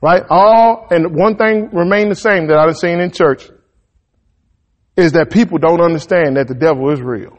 [0.02, 0.24] Right?
[0.30, 3.50] All, and one thing remained the same that I've seen in church
[5.02, 7.38] is that people don't understand that the devil is real.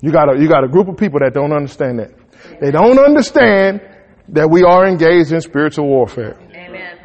[0.00, 2.10] You got a, you got a group of people that don't understand that.
[2.60, 3.80] They don't understand
[4.28, 6.38] that we are engaged in spiritual warfare.
[6.54, 6.98] Amen.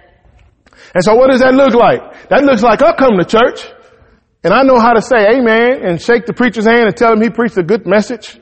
[0.93, 2.29] And so what does that look like?
[2.29, 3.65] That looks like I come to church
[4.43, 7.21] and I know how to say amen and shake the preacher's hand and tell him
[7.21, 8.39] he preached a good message.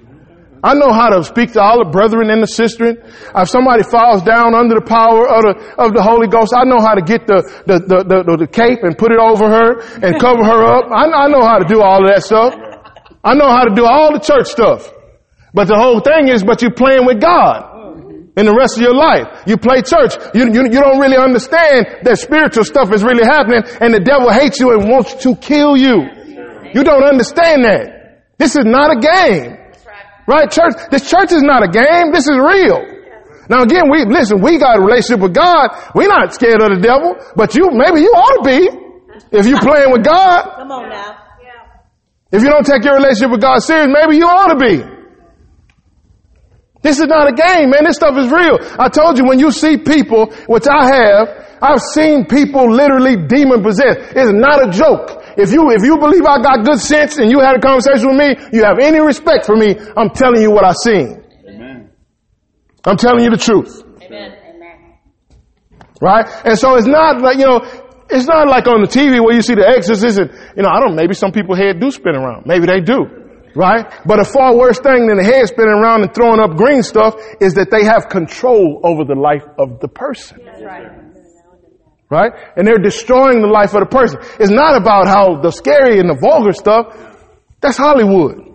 [0.63, 3.01] I know how to speak to all the brethren and the sistren.
[3.01, 6.77] If somebody falls down under the power of the, of the Holy Ghost, I know
[6.77, 10.21] how to get the, the, the, the, the cape and put it over her and
[10.21, 10.93] cover her up.
[10.93, 12.53] I, I know how to do all of that stuff.
[13.25, 14.85] I know how to do all the church stuff.
[15.53, 17.65] But the whole thing is, but you're playing with God
[18.37, 19.27] in the rest of your life.
[19.49, 20.13] You play church.
[20.37, 24.29] You, you, you don't really understand that spiritual stuff is really happening and the devil
[24.29, 26.05] hates you and wants to kill you.
[26.69, 28.37] You don't understand that.
[28.37, 29.60] This is not a game.
[30.31, 30.47] Right?
[30.49, 32.15] Church, this church is not a game.
[32.15, 32.79] This is real.
[33.51, 35.75] Now again, we, listen, we got a relationship with God.
[35.93, 38.59] We're not scared of the devil, but you, maybe you ought to be
[39.35, 40.55] if you're playing with God.
[40.55, 41.17] Come on now.
[42.31, 44.79] If you don't take your relationship with God serious, maybe you ought to be.
[46.81, 47.83] This is not a game, man.
[47.83, 48.57] This stuff is real.
[48.79, 53.61] I told you when you see people, which I have, I've seen people literally demon
[53.61, 54.15] possessed.
[54.15, 55.20] It's not a joke.
[55.41, 58.17] If you, if you believe I got good sense and you had a conversation with
[58.17, 61.23] me, you have any respect for me, I'm telling you what I seen.
[61.49, 61.89] Amen.
[62.85, 63.83] I'm telling you the truth.
[64.01, 64.37] Amen.
[66.01, 66.25] Right?
[66.45, 67.61] And so it's not like, you know,
[68.09, 70.79] it's not like on the TV where you see the exorcist and, you know, I
[70.79, 72.45] don't, maybe some people head do spin around.
[72.45, 73.05] Maybe they do.
[73.55, 73.85] Right?
[74.05, 77.15] But a far worse thing than the head spinning around and throwing up green stuff
[77.41, 80.39] is that they have control over the life of the person.
[80.45, 81.00] That's right.
[82.11, 82.31] Right?
[82.57, 84.19] And they're destroying the life of the person.
[84.37, 86.91] It's not about how the scary and the vulgar stuff.
[87.61, 88.51] That's Hollywood.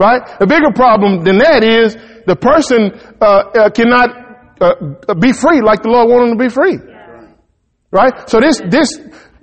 [0.00, 0.22] Right?
[0.40, 4.08] The bigger problem than that is the person uh, uh, cannot
[4.60, 6.78] uh, be free like the Lord wanted them to be free.
[7.92, 8.28] Right?
[8.28, 8.98] So this this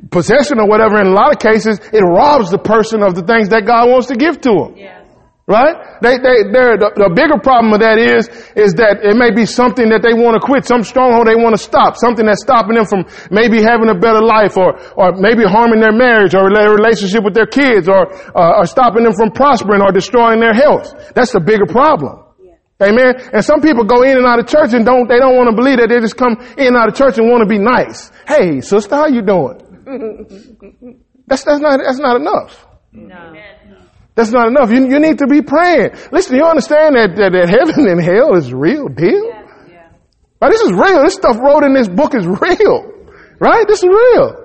[0.10, 3.50] possession or whatever, in a lot of cases, it robs the person of the things
[3.50, 4.74] that God wants to give to them.
[4.78, 5.03] Yes.
[5.43, 5.99] Right?
[5.99, 9.43] They, they, they're, the, the bigger problem with that is, is that it may be
[9.43, 12.79] something that they want to quit, some stronghold they want to stop, something that's stopping
[12.79, 16.71] them from maybe having a better life or, or maybe harming their marriage or their
[16.71, 20.95] relationship with their kids or, uh, or stopping them from prospering or destroying their health.
[21.12, 22.23] That's the bigger problem.
[22.79, 23.19] Amen.
[23.36, 25.56] And some people go in and out of church and don't, they don't want to
[25.56, 28.15] believe that they just come in and out of church and want to be nice.
[28.27, 29.60] Hey, sister, how you doing?
[31.27, 32.67] That's, that's not, that's not enough.
[32.91, 33.34] No.
[34.15, 34.69] That's not enough.
[34.69, 35.91] You, you need to be praying.
[36.12, 39.26] Listen, you understand that, that, that heaven and hell is real deal?
[40.41, 40.52] Right?
[40.52, 41.02] This is real.
[41.04, 42.93] This stuff wrote in this book is real.
[43.39, 43.65] Right?
[43.67, 44.43] This is real.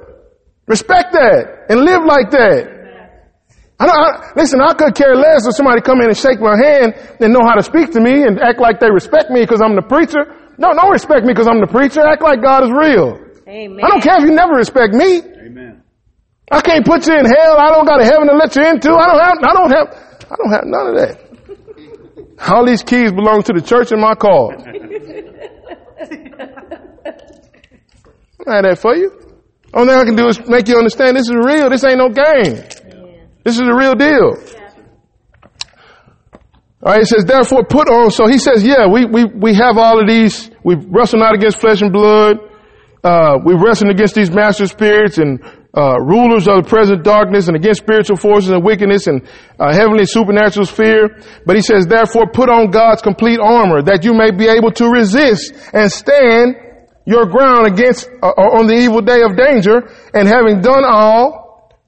[0.67, 2.79] Respect that and live like that.
[3.81, 6.57] I don't, I, listen, I could care less if somebody come in and shake my
[6.59, 9.61] hand and know how to speak to me and act like they respect me because
[9.63, 10.27] I'm the preacher.
[10.59, 12.03] No, don't respect me because I'm the preacher.
[12.03, 13.23] Act like God is real.
[13.47, 13.79] Amen.
[13.79, 15.23] I don't care if you never respect me.
[16.51, 17.59] I can't put you in hell.
[17.59, 18.93] I don't got a heaven to let you into.
[18.93, 19.89] I don't have, I don't have,
[20.31, 21.29] I don't have none of that.
[22.49, 24.53] All these keys belong to the church in my car.
[28.47, 29.11] I have that for you.
[29.75, 31.69] Only thing I can do is make you understand this is real.
[31.69, 32.65] This ain't no game.
[33.45, 34.37] This is a real deal.
[36.81, 38.11] All right, it says, therefore put on.
[38.11, 40.51] So he says, yeah, we, we, we have all of these.
[40.65, 42.39] We wrestle not against flesh and blood.
[43.03, 45.41] Uh, we wrestle against these master spirits and,
[45.79, 49.23] uh, rulers of the present darkness and against spiritual forces and wickedness and,
[49.61, 51.23] uh, heavenly supernatural sphere.
[51.47, 54.91] But he says, therefore put on God's complete armor that you may be able to
[54.91, 56.57] resist and stand
[57.07, 61.47] your ground against, uh, on the evil day of danger and having done all,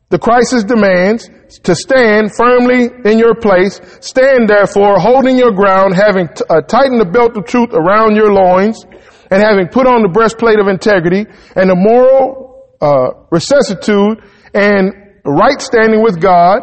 [0.09, 1.29] the crisis demands
[1.65, 3.81] to stand firmly in your place.
[4.01, 8.33] Stand therefore, holding your ground, having t- uh, tightened the belt of truth around your
[8.33, 8.85] loins,
[9.31, 12.50] and having put on the breastplate of integrity and the moral
[12.81, 14.93] uh, rectitude and
[15.25, 16.63] right standing with God,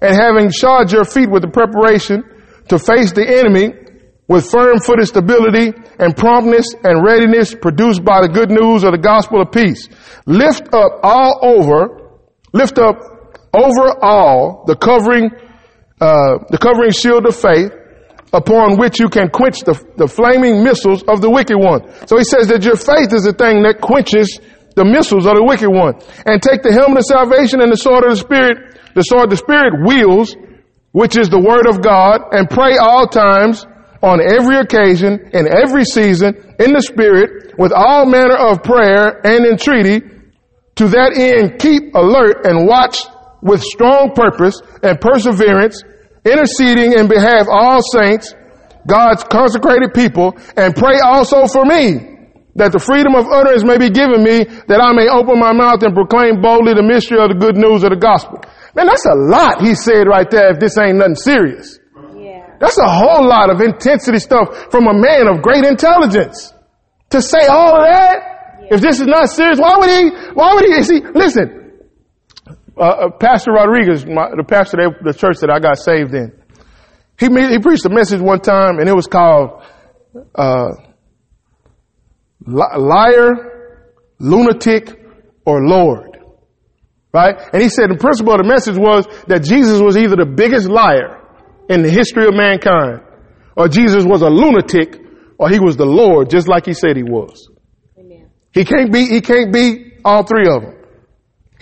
[0.00, 2.24] and having shod your feet with the preparation
[2.68, 3.72] to face the enemy
[4.28, 9.42] with firm-footed stability and promptness and readiness produced by the good news of the gospel
[9.42, 9.88] of peace.
[10.26, 12.18] Lift up all over,
[12.52, 12.98] lift up
[13.54, 15.30] over all the covering,
[16.00, 17.70] uh, the covering shield of faith
[18.32, 21.84] upon which you can quench the, the flaming missiles of the wicked one.
[22.06, 24.40] So he says that your faith is the thing that quenches
[24.74, 25.94] the missiles of the wicked one.
[26.26, 29.36] And take the helmet of salvation and the sword of the spirit, the sword the
[29.36, 30.36] spirit wields,
[30.92, 33.64] which is the word of God, and pray all times
[34.02, 39.46] on every occasion, in every season, in the spirit, with all manner of prayer and
[39.46, 40.02] entreaty,
[40.74, 42.98] to that end keep alert and watch
[43.42, 45.82] with strong purpose and perseverance,
[46.24, 48.34] interceding in behalf of all saints,
[48.86, 52.11] God's consecrated people, and pray also for me,
[52.54, 55.82] that the freedom of utterance may be given me, that I may open my mouth
[55.82, 58.44] and proclaim boldly the mystery of the good news of the gospel.
[58.76, 61.80] Man, that's a lot he said right there if this ain't nothing serious.
[62.16, 62.56] Yeah.
[62.60, 66.52] That's a whole lot of intensity stuff from a man of great intelligence.
[67.10, 70.64] To say all of that, if this is not serious, why would he, why would
[70.64, 71.72] he, see, listen,
[72.76, 76.32] uh, uh, Pastor Rodriguez, my, the pastor of the church that I got saved in,
[77.18, 79.62] he, he preached a message one time and it was called,
[80.34, 80.70] uh,
[82.46, 85.00] li- liar, lunatic,
[85.44, 86.18] or Lord.
[87.12, 87.36] Right?
[87.52, 90.68] And he said the principle of the message was that Jesus was either the biggest
[90.68, 91.20] liar
[91.68, 93.02] in the history of mankind,
[93.56, 94.98] or Jesus was a lunatic,
[95.38, 97.50] or he was the Lord, just like he said he was.
[97.98, 98.30] Amen.
[98.52, 100.81] He can't be, he can't be all three of them.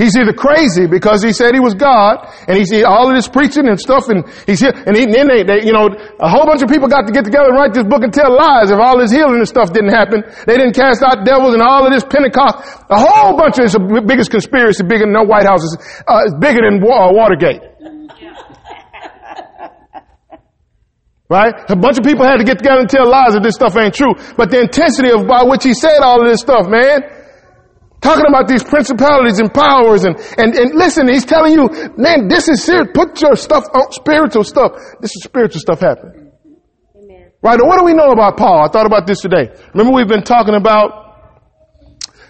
[0.00, 3.68] He's either crazy because he said he was God, and he's all of this preaching
[3.68, 6.64] and stuff, and he's here, and he, then they, they, you know, a whole bunch
[6.64, 8.96] of people got to get together and write this book and tell lies if all
[8.96, 10.24] this healing and stuff didn't happen.
[10.48, 12.64] They didn't cast out devils and all of this Pentecost.
[12.88, 15.76] A whole bunch of it's the biggest conspiracy, bigger than no White House is,
[16.08, 17.60] uh, it's bigger than uh, Watergate.
[21.30, 21.54] Right?
[21.70, 23.94] A bunch of people had to get together and tell lies that this stuff ain't
[23.94, 24.18] true.
[24.36, 27.06] But the intensity of by which he said all of this stuff, man,
[28.00, 32.48] talking about these principalities and powers and, and, and listen, he's telling you, man, this
[32.48, 32.88] is serious.
[32.94, 34.72] Put your stuff on spiritual stuff.
[35.00, 36.32] This is spiritual stuff happening.
[36.96, 37.32] Amen.
[37.42, 37.58] Right?
[37.58, 38.64] And what do we know about Paul?
[38.64, 39.50] I thought about this today.
[39.74, 41.40] Remember we've been talking about,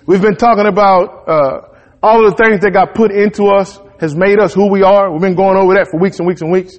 [0.06, 1.60] we've been talking about, uh,
[2.02, 5.12] all of the things that got put into us has made us who we are.
[5.12, 6.78] We've been going over that for weeks and weeks and weeks.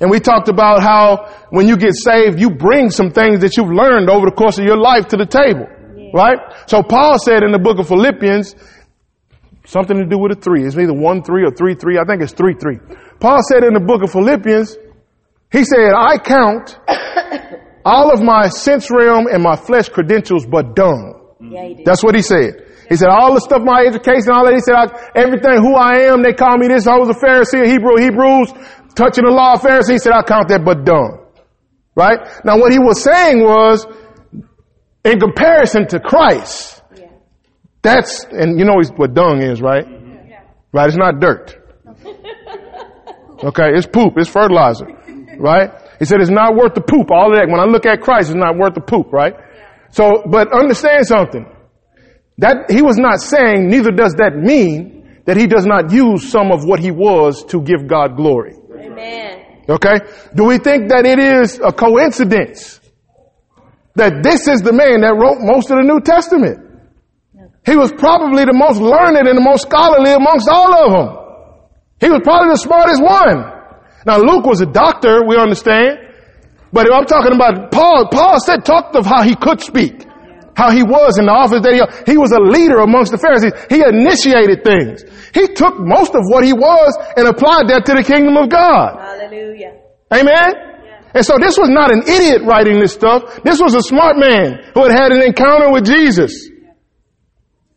[0.00, 3.70] And we talked about how when you get saved, you bring some things that you've
[3.70, 5.66] learned over the course of your life to the table.
[6.12, 6.38] Right?
[6.66, 8.54] So Paul said in the book of Philippians,
[9.66, 10.64] something to do with a three.
[10.64, 11.98] It's either one three or three three.
[11.98, 12.78] I think it's three three.
[13.20, 14.76] Paul said in the book of Philippians,
[15.52, 16.78] he said, I count
[17.84, 21.36] all of my sense realm and my flesh credentials but dung.
[21.40, 21.82] Yeah.
[21.84, 22.62] That's what he said.
[22.88, 24.54] He said, all the stuff, my education, all that.
[24.54, 24.86] He said, I,
[25.18, 26.86] everything, who I am, they call me this.
[26.86, 28.54] I was a Pharisee, a Hebrew, Hebrews,
[28.94, 29.90] touching the law of Pharisees.
[29.90, 31.26] He said, I count that but dung.
[31.96, 32.18] Right?
[32.44, 33.86] Now what he was saying was,
[35.06, 37.06] in comparison to Christ, Yeah.
[37.82, 39.86] that's, and you know what dung is, right?
[40.72, 40.88] Right?
[40.88, 41.56] It's not dirt.
[43.44, 43.68] Okay?
[43.74, 44.14] It's poop.
[44.16, 44.86] It's fertilizer.
[45.38, 45.70] Right?
[45.98, 47.10] He said it's not worth the poop.
[47.10, 47.48] All of that.
[47.50, 49.34] When I look at Christ, it's not worth the poop, right?
[49.90, 51.44] So, but understand something.
[52.38, 56.50] That, he was not saying, neither does that mean that he does not use some
[56.50, 58.54] of what he was to give God glory.
[58.72, 59.62] Amen.
[59.68, 59.98] Okay?
[60.34, 62.80] Do we think that it is a coincidence
[63.96, 66.60] that this is the man that wrote most of the New Testament.
[67.64, 71.08] He was probably the most learned and the most scholarly amongst all of them.
[71.98, 73.42] He was probably the smartest one.
[74.06, 75.98] Now Luke was a doctor, we understand.
[76.72, 80.04] But if I'm talking about Paul, Paul said, talked of how he could speak.
[80.54, 81.82] How he was in the office that he,
[82.12, 83.52] he was a leader amongst the Pharisees.
[83.68, 85.04] He initiated things.
[85.34, 88.96] He took most of what he was and applied that to the kingdom of God.
[88.96, 89.80] Hallelujah.
[90.12, 90.75] Amen?
[91.16, 93.40] And so this was not an idiot writing this stuff.
[93.40, 96.52] This was a smart man who had had an encounter with Jesus.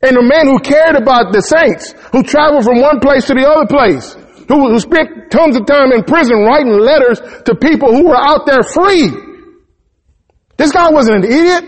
[0.03, 3.47] And a man who cared about the saints, who traveled from one place to the
[3.47, 4.11] other place,
[4.51, 8.43] who, who spent tons of time in prison writing letters to people who were out
[8.43, 9.07] there free.
[10.59, 11.63] This guy wasn't an idiot.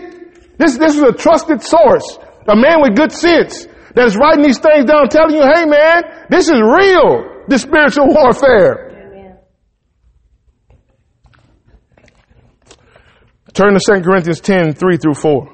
[0.60, 2.04] This, this was a trusted source,
[2.48, 3.64] a man with good sense
[3.96, 8.12] that is writing these things down telling you, hey man, this is real, this spiritual
[8.12, 8.91] warfare.
[13.54, 15.52] Turn to 2 Corinthians 10, 3 through 4.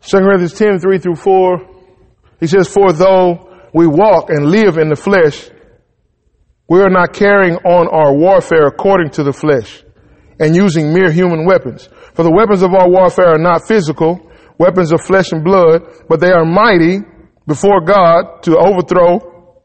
[0.00, 1.68] Second Corinthians 10, 3 through 4.
[2.40, 5.50] He says, For though we walk and live in the flesh,
[6.68, 9.82] we are not carrying on our warfare according to the flesh
[10.38, 11.88] and using mere human weapons.
[12.14, 16.20] For the weapons of our warfare are not physical, weapons of flesh and blood, but
[16.20, 17.00] they are mighty
[17.46, 19.60] before God to overthrow,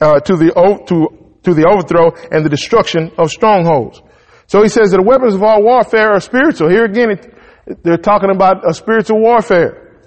[0.00, 0.52] uh, to the,
[0.88, 4.02] to, to the overthrow and the destruction of strongholds.
[4.46, 6.68] So he says that the weapons of our warfare are spiritual.
[6.68, 10.00] Here again, it, they're talking about a spiritual warfare.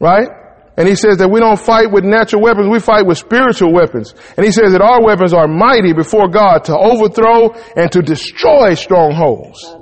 [0.00, 0.28] Right?
[0.76, 4.14] And he says that we don't fight with natural weapons, we fight with spiritual weapons.
[4.36, 8.74] And he says that our weapons are mighty before God to overthrow and to destroy
[8.74, 9.75] strongholds.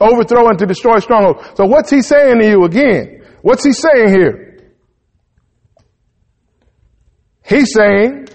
[0.00, 1.46] Overthrow and to destroy strongholds.
[1.56, 3.22] So what's he saying to you again?
[3.42, 4.72] What's he saying here?
[7.44, 8.28] He's saying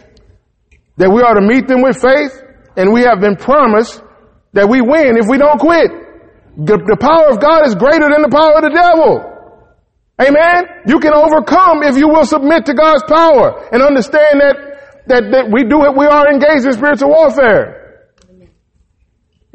[0.97, 2.35] that we are to meet them with faith
[2.77, 4.01] and we have been promised
[4.53, 5.91] that we win if we don't quit.
[6.57, 9.35] The, the power of God is greater than the power of the devil.
[10.15, 10.87] Amen.
[10.87, 14.55] You can overcome if you will submit to God's power and understand that,
[15.07, 17.84] that, that we do it, we are engaged in spiritual warfare.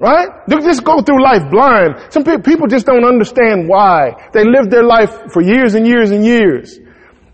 [0.01, 0.29] Right?
[0.49, 2.09] They just go through life blind.
[2.09, 4.17] Some pe- people just don't understand why.
[4.33, 6.79] They live their life for years and years and years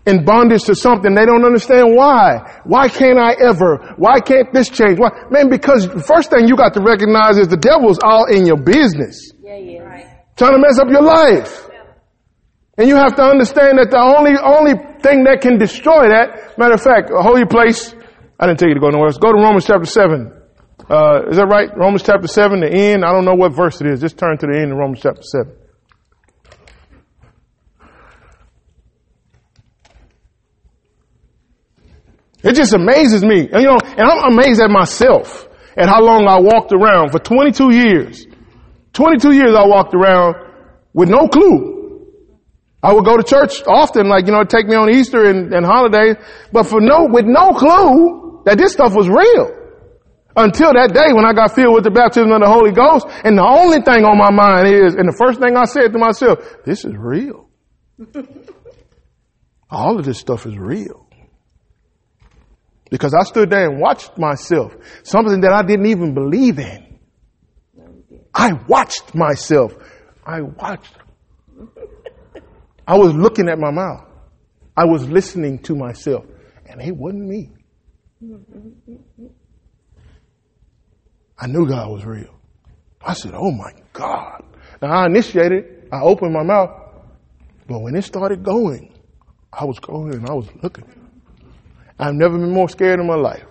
[0.05, 1.15] in bondage to something.
[1.15, 2.59] They don't understand why.
[2.65, 3.95] Why can't I ever?
[3.95, 4.99] Why can't this change?
[4.99, 5.11] Why?
[5.31, 8.57] Man, because the first thing you got to recognize is the devil's all in your
[8.59, 9.31] business.
[9.41, 9.79] Yeah, yeah.
[9.83, 10.05] Right.
[10.35, 11.69] Trying to mess up your life.
[12.77, 16.75] And you have to understand that the only, only thing that can destroy that, matter
[16.75, 17.95] of fact, a holy place,
[18.39, 19.17] I didn't tell you to go nowhere else.
[19.17, 20.36] Go to Romans chapter 7.
[20.89, 21.69] Uh, is that right?
[21.75, 23.03] Romans chapter 7, the end.
[23.03, 23.99] I don't know what verse it is.
[23.99, 25.53] Just turn to the end of Romans chapter 7.
[32.43, 33.49] It just amazes me.
[33.51, 37.19] And you know, and I'm amazed at myself at how long I walked around for
[37.19, 38.25] 22 years.
[38.93, 40.35] 22 years I walked around
[40.93, 41.75] with no clue.
[42.81, 45.65] I would go to church often, like, you know, take me on Easter and, and
[45.65, 46.15] holidays,
[46.53, 49.56] but for no, with no clue that this stuff was real.
[50.37, 53.35] Until that day when I got filled with the baptism of the Holy Ghost, and
[53.35, 56.37] the only thing on my mind is, and the first thing I said to myself,
[56.63, 57.49] this is real.
[59.71, 61.09] All of this stuff is real.
[62.91, 66.99] Because I stood there and watched myself, something that I didn't even believe in.
[68.31, 69.75] I watched myself.
[70.23, 70.93] I watched.
[72.87, 74.05] I was looking at my mouth.
[74.77, 76.25] I was listening to myself.
[76.67, 77.49] And it wasn't me.
[81.39, 82.33] I knew God was real.
[83.01, 84.43] I said, oh my God.
[84.81, 86.71] Now I initiated, I opened my mouth,
[87.67, 88.93] but when it started going,
[89.51, 90.85] I was going and I was looking.
[91.99, 93.45] I've never been more scared in my life.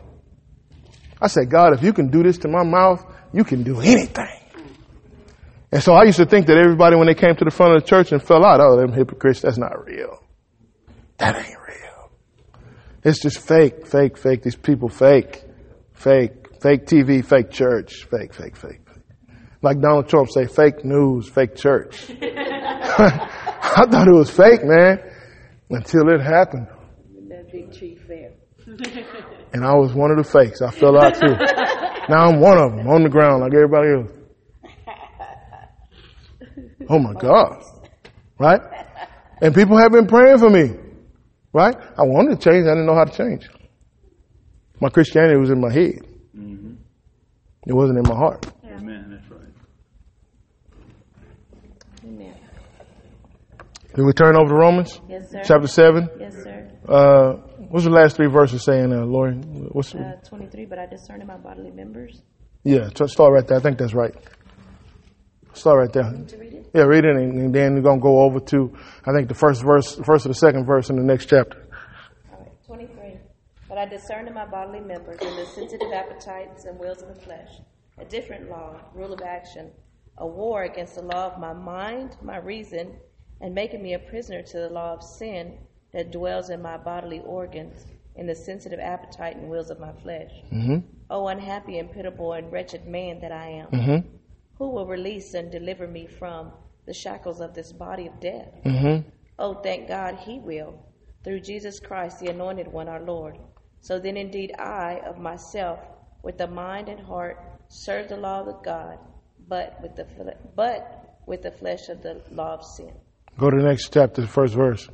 [1.20, 4.40] I said, God, if you can do this to my mouth, you can do anything.
[5.72, 7.82] And so I used to think that everybody, when they came to the front of
[7.82, 10.22] the church and fell out, oh, them hypocrites, that's not real.
[11.18, 12.10] That ain't real.
[13.02, 14.42] It's just fake, fake, fake.
[14.42, 15.42] These people fake,
[15.92, 18.80] fake, fake TV, fake church, fake, fake, fake.
[19.62, 22.10] Like Donald Trump say, fake news, fake church.
[22.20, 24.98] I thought it was fake, man,
[25.70, 26.66] until it happened.
[27.28, 28.32] That big tree fair.
[29.52, 30.60] And I was one of the fakes.
[30.60, 31.28] I fell out too.
[32.08, 34.10] now I'm one of them on the ground like everybody else.
[36.90, 37.62] Oh my God.
[38.40, 38.60] Right?
[39.40, 40.74] And people have been praying for me.
[41.52, 41.76] Right?
[41.76, 42.66] I wanted to change.
[42.66, 43.48] I didn't know how to change.
[44.80, 46.15] My Christianity was in my head.
[47.66, 48.46] It wasn't in my heart.
[48.64, 49.06] Amen.
[49.10, 49.40] That's right.
[52.04, 52.34] Amen.
[53.94, 55.42] Can we turn over to Romans Yes, sir.
[55.44, 56.08] chapter 7?
[56.20, 56.70] Yes, sir.
[56.88, 57.32] Uh,
[57.70, 59.34] what's the last three verses saying, uh, Lori?
[59.34, 62.22] What's, Uh, 23, but I discern in my bodily members.
[62.62, 63.58] yeah, start right there.
[63.58, 64.14] I think that's right.
[65.54, 66.12] Start right there.
[66.28, 66.70] To read it?
[66.74, 69.34] Yeah, read it, and, and then we're going to go over to, I think, the
[69.34, 71.65] first verse, first or the second verse in the next chapter.
[73.76, 74.00] All right.
[74.00, 74.16] 23.
[74.16, 77.20] But I discern in my bodily members and the sensitive appetites and wills of the
[77.20, 77.60] flesh
[77.98, 79.70] a different law, rule of action,
[80.18, 82.96] a war against the law of my mind, my reason,
[83.40, 85.58] and making me a prisoner to the law of sin
[85.92, 90.32] that dwells in my bodily organs, in the sensitive appetite and wills of my flesh.
[90.52, 90.78] Mm-hmm.
[91.10, 94.08] O unhappy and pitiable and wretched man that I am, Mm-hmm.
[94.58, 96.52] who will release and deliver me from
[96.86, 98.52] the shackles of this body of death?
[98.64, 99.08] Mm-hmm.
[99.38, 100.78] Oh, thank God he will,
[101.24, 103.38] through Jesus Christ, the Anointed One, our Lord.
[103.86, 105.78] So then, indeed, I, of myself,
[106.24, 107.36] with the mind and heart,
[107.68, 108.98] serve the law of God,
[109.46, 110.06] but with the
[110.56, 112.92] but with the flesh of the law of sin.
[113.38, 114.88] Go to the next chapter, the first verse.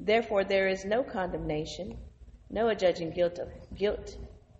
[0.00, 1.96] Therefore, there is no condemnation,
[2.50, 4.16] no adjudging guilt of guilt,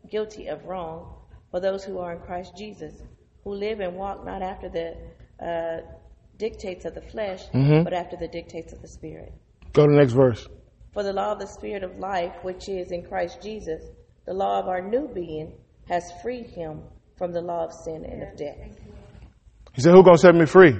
[0.09, 1.13] guilty of wrong
[1.51, 2.95] for those who are in Christ Jesus,
[3.43, 4.89] who live and walk not after the
[5.45, 5.81] uh,
[6.37, 7.83] dictates of the flesh, Mhm.
[7.83, 9.33] but after the dictates of the Spirit.
[9.73, 10.47] Go to the next verse.
[10.93, 13.83] For the law of the Spirit of life, which is in Christ Jesus,
[14.27, 15.53] the law of our new being,
[15.89, 16.83] has freed him
[17.17, 18.79] from the law of sin and of death.
[19.73, 20.77] He said, Who's going to set me free?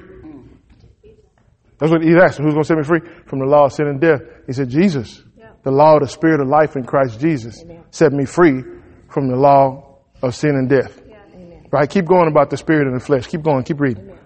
[1.79, 2.39] That's what he asked.
[2.39, 4.21] Who's going to set me free from the law of sin and death?
[4.47, 5.23] He said, Jesus.
[5.63, 7.85] The law of the Spirit of life in Christ Jesus Amen.
[7.91, 8.63] set me free
[9.09, 11.03] from the law of sin and death.
[11.35, 11.67] Amen.
[11.71, 11.89] Right?
[11.89, 13.27] Keep going about the Spirit and the flesh.
[13.27, 13.65] Keep going.
[13.65, 14.17] Keep reading.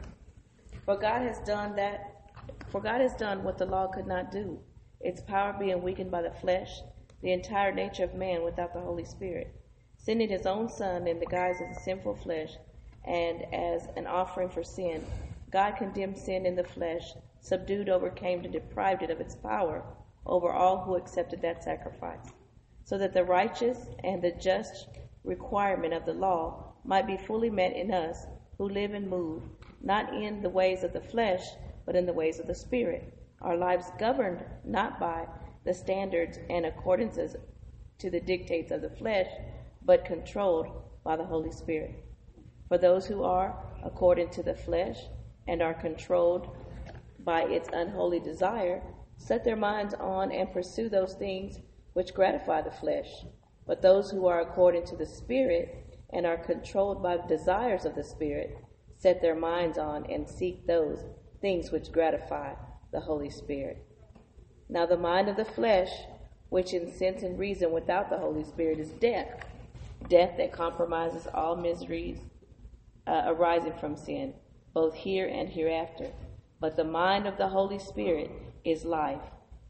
[0.85, 2.31] For God has done that,
[2.71, 4.61] for God has done what the law could not do,
[5.05, 6.81] its power being weakened by the flesh,
[7.21, 9.55] the entire nature of man without the Holy Spirit,
[9.99, 12.57] sending his own Son in the guise of the sinful flesh,
[13.05, 15.05] and as an offering for sin,
[15.51, 19.85] God condemned sin in the flesh, subdued, overcame, and deprived it of its power
[20.25, 22.33] over all who accepted that sacrifice,
[22.83, 24.89] so that the righteous and the just
[25.23, 28.27] requirement of the law might be fully met in us
[28.57, 29.43] who live and move,
[29.83, 31.45] not in the ways of the flesh,
[31.85, 33.13] but in the ways of the Spirit,
[33.45, 35.27] our lives governed not by
[35.65, 37.37] the standards and accordances
[37.99, 39.29] to the dictates of the flesh,
[39.85, 40.67] but controlled
[41.05, 42.05] by the Holy Spirit.
[42.69, 44.99] For those who are according to the flesh
[45.47, 46.49] and are controlled
[47.19, 48.83] by its unholy desire,
[49.19, 51.61] set their minds on and pursue those things
[51.93, 53.27] which gratify the flesh.
[53.67, 57.95] But those who are according to the Spirit and are controlled by the desires of
[57.95, 58.57] the Spirit,
[58.99, 61.05] set their minds on and seek those
[61.43, 62.55] things which gratify
[62.95, 63.85] the Holy Spirit.
[64.71, 65.91] Now, the mind of the flesh,
[66.49, 69.45] which in sense and reason without the Holy Spirit, is death.
[70.09, 72.19] Death that compromises all miseries
[73.07, 74.33] uh, arising from sin,
[74.73, 76.11] both here and hereafter.
[76.61, 78.31] But the mind of the Holy Spirit
[78.65, 79.21] is life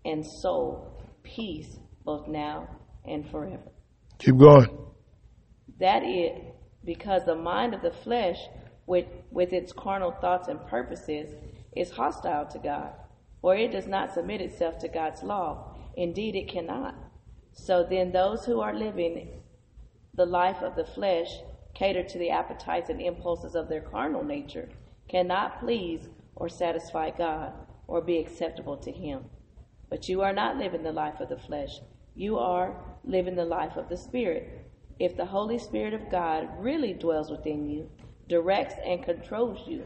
[0.05, 2.68] and soul, peace, both now
[3.07, 3.72] and forever.
[4.18, 4.79] Keep going.
[5.81, 6.39] That is
[6.85, 8.39] because the mind of the flesh,
[8.87, 11.31] with, with its carnal thoughts and purposes,
[11.75, 12.93] is hostile to God,
[13.45, 15.76] for it does not submit itself to God's law.
[15.99, 16.95] Indeed, it cannot.
[17.53, 19.42] So then, those who are living
[20.14, 21.28] the life of the flesh,
[21.74, 24.70] cater to the appetites and impulses of their carnal nature,
[25.11, 27.53] cannot please or satisfy God
[27.86, 29.26] or be acceptable to Him.
[29.90, 31.80] But you are not living the life of the flesh,
[32.14, 32.74] you are
[33.05, 34.66] living the life of the Spirit.
[34.99, 37.90] If the Holy Spirit of God really dwells within you,
[38.26, 39.84] directs and controls you.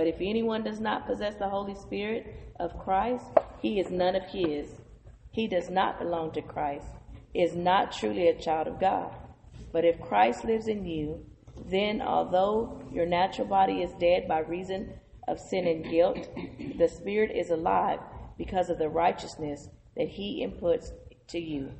[0.00, 3.26] But if anyone does not possess the Holy Spirit of Christ,
[3.60, 4.76] he is none of his.
[5.30, 6.86] He does not belong to Christ,
[7.34, 9.14] is not truly a child of God.
[9.72, 11.26] But if Christ lives in you,
[11.66, 14.94] then although your natural body is dead by reason
[15.28, 16.30] of sin and guilt,
[16.78, 18.00] the Spirit is alive
[18.38, 20.92] because of the righteousness that He inputs
[21.26, 21.72] to you.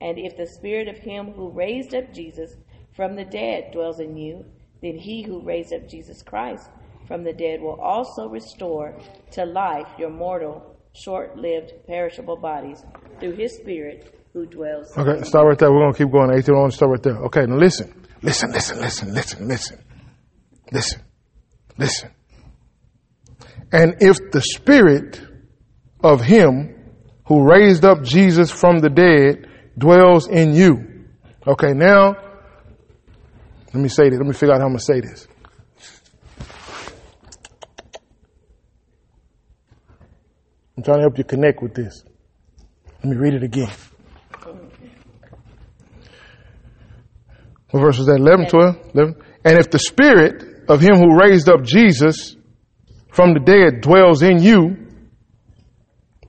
[0.00, 2.54] And if the Spirit of Him who raised up Jesus
[2.92, 4.44] from the dead dwells in you,
[4.80, 6.70] then He who raised up Jesus Christ
[7.06, 8.94] from the dead will also restore
[9.32, 12.82] to life your mortal, short lived, perishable bodies
[13.20, 15.72] through His Spirit who dwells Okay, stop right there.
[15.72, 16.36] We're going to keep going.
[16.36, 17.16] 18 on, stop right there.
[17.26, 18.06] Okay, now listen.
[18.22, 19.78] Listen, listen, listen, listen, listen.
[20.72, 21.02] Listen.
[21.76, 22.10] Listen.
[23.70, 25.20] And if the spirit
[26.02, 26.74] of him
[27.26, 31.06] who raised up Jesus from the dead dwells in you.
[31.46, 32.16] Okay, now,
[33.72, 34.18] let me say this.
[34.18, 35.26] Let me figure out how I'm going to say this.
[40.76, 42.04] I'm trying to help you connect with this.
[43.02, 43.70] Let me read it again.
[47.70, 48.18] What verse is that?
[48.18, 49.14] 11, 12, 11.
[49.44, 52.36] And if the spirit of him who raised up Jesus
[53.12, 54.76] from the dead dwells in you,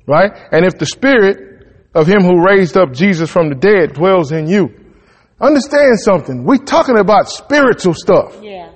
[0.08, 0.32] right?
[0.52, 4.48] And if the spirit of him who raised up Jesus from the dead dwells in
[4.48, 4.70] you,
[5.40, 6.44] understand something.
[6.44, 8.40] We're talking about spiritual stuff.
[8.42, 8.72] Yeah.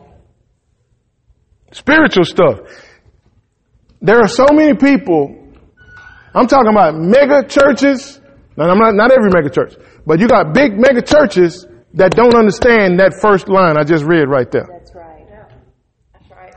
[1.72, 2.60] Spiritual stuff.
[4.02, 5.39] There are so many people.
[6.34, 8.20] I'm talking about mega churches.
[8.56, 9.76] Now, I'm not, not every mega church,
[10.06, 14.28] but you got big mega churches that don't understand that first line I just read
[14.28, 14.68] right there.
[14.72, 15.26] That's right.
[16.14, 16.56] That's right.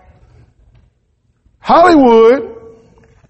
[1.60, 2.52] Hollywood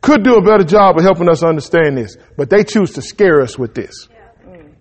[0.00, 3.40] could do a better job of helping us understand this, but they choose to scare
[3.40, 4.08] us with this.
[4.44, 4.74] Mm.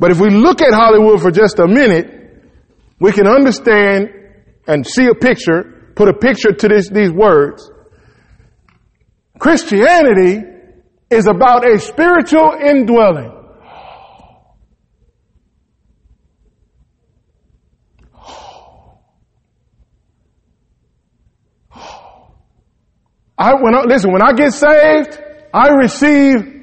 [0.00, 2.42] But if we look at Hollywood for just a minute,
[2.98, 4.08] we can understand
[4.66, 7.70] and see a picture, put a picture to this, these words.
[9.38, 10.42] Christianity
[11.10, 13.32] is about a spiritual indwelling.
[23.38, 25.22] I, when I, listen, when I get saved,
[25.52, 26.56] I receive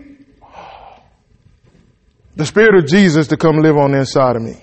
[2.35, 4.55] the Spirit of Jesus to come live on the inside of me.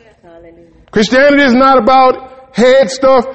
[0.91, 3.27] Christianity is not about head stuff.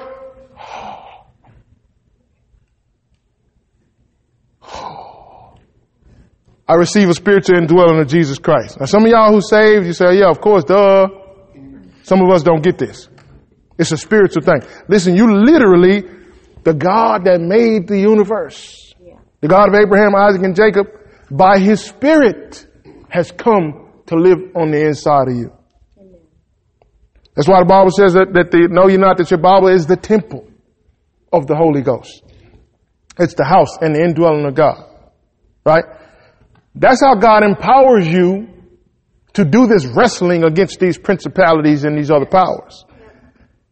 [6.68, 8.78] I receive a spiritual indwelling of Jesus Christ.
[8.80, 11.08] Now some of y'all who saved, you say, yeah, of course, duh.
[12.02, 13.08] Some of us don't get this.
[13.78, 14.62] It's a spiritual thing.
[14.88, 16.02] Listen, you literally,
[16.64, 18.94] the God that made the universe,
[19.40, 20.86] the God of Abraham, Isaac, and Jacob,
[21.30, 22.66] by his spirit
[23.08, 25.52] has come to live on the inside of you.
[27.34, 29.86] That's why the Bible says that, that the, know you not that your Bible is
[29.86, 30.48] the temple
[31.32, 32.22] of the Holy Ghost.
[33.18, 34.84] It's the house and the indwelling of God.
[35.64, 35.84] Right?
[36.76, 38.48] That's how God empowers you
[39.32, 42.84] to do this wrestling against these principalities and these other powers.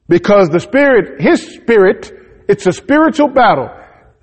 [0.08, 2.12] Because the Spirit, His Spirit,
[2.48, 3.68] it's a spiritual battle.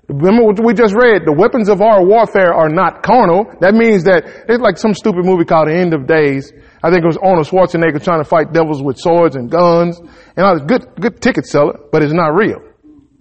[0.08, 1.22] Remember what we just read?
[1.24, 3.46] The weapons of our warfare are not carnal.
[3.60, 6.52] That means that it's like some stupid movie called The End of Days.
[6.82, 9.98] I think it was Arnold Schwarzenegger trying to fight devils with swords and guns.
[10.36, 12.58] And I was good, good ticket seller, but it's not real.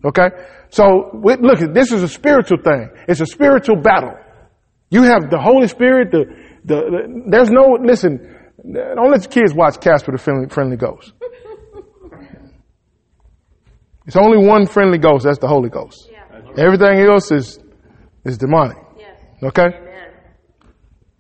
[0.04, 0.30] Okay?
[0.70, 2.90] So, look, this is a spiritual thing.
[3.08, 4.18] It's a spiritual battle.
[4.92, 6.26] You have the Holy Spirit, the,
[6.66, 8.20] the, the there's no, listen,
[8.62, 11.14] don't let your kids watch Casper the Friendly, Friendly Ghost.
[14.06, 16.10] It's only one friendly ghost, that's the Holy Ghost.
[16.58, 17.60] Everything else is,
[18.26, 18.78] is demonic.
[18.98, 19.16] Yes.
[19.42, 19.68] Okay?
[19.68, 19.92] Amen.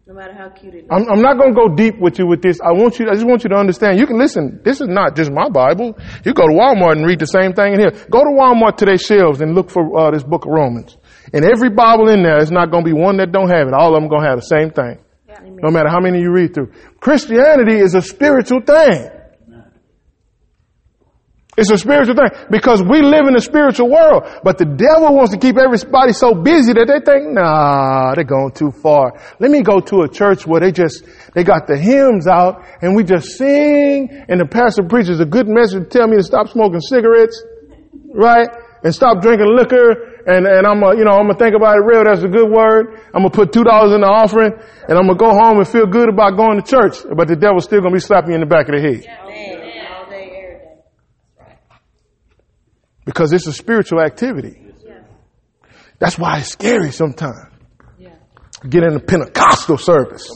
[0.07, 0.87] No matter how cute it is.
[0.91, 2.59] I'm, I'm not going to go deep with you with this.
[2.59, 3.97] I want you, I just want you to understand.
[3.97, 4.59] You can listen.
[4.65, 5.97] This is not just my Bible.
[6.25, 7.91] You go to Walmart and read the same thing in here.
[8.09, 10.97] Go to Walmart to their shelves and look for uh, this book of Romans.
[11.33, 13.73] And every Bible in there is not going to be one that don't have it.
[13.73, 14.99] All of them going to have the same thing.
[15.43, 16.71] No matter how many you read through.
[16.99, 19.09] Christianity is a spiritual thing.
[21.57, 25.31] It's a spiritual thing because we live in a spiritual world, but the devil wants
[25.33, 29.19] to keep everybody so busy that they think, nah, they're going too far.
[29.39, 31.03] Let me go to a church where they just,
[31.35, 35.47] they got the hymns out and we just sing and the pastor preaches a good
[35.47, 37.43] message to tell me to stop smoking cigarettes,
[38.13, 38.47] right?
[38.83, 41.83] And stop drinking liquor and, and I'm gonna, you know, I'm gonna think about it
[41.85, 42.03] real.
[42.03, 42.99] That's a good word.
[43.13, 44.53] I'm gonna put two dollars in the offering
[44.87, 47.63] and I'm gonna go home and feel good about going to church, but the devil's
[47.65, 49.05] still gonna be slapping you in the back of the head.
[49.05, 49.87] Amen.
[49.93, 51.57] All day, every day.
[53.05, 54.61] because it's a spiritual activity.
[54.85, 55.03] Yes.
[55.99, 57.47] That's why it's scary sometimes.
[57.97, 58.15] Yeah.
[58.67, 60.29] Get in the Pentecostal service.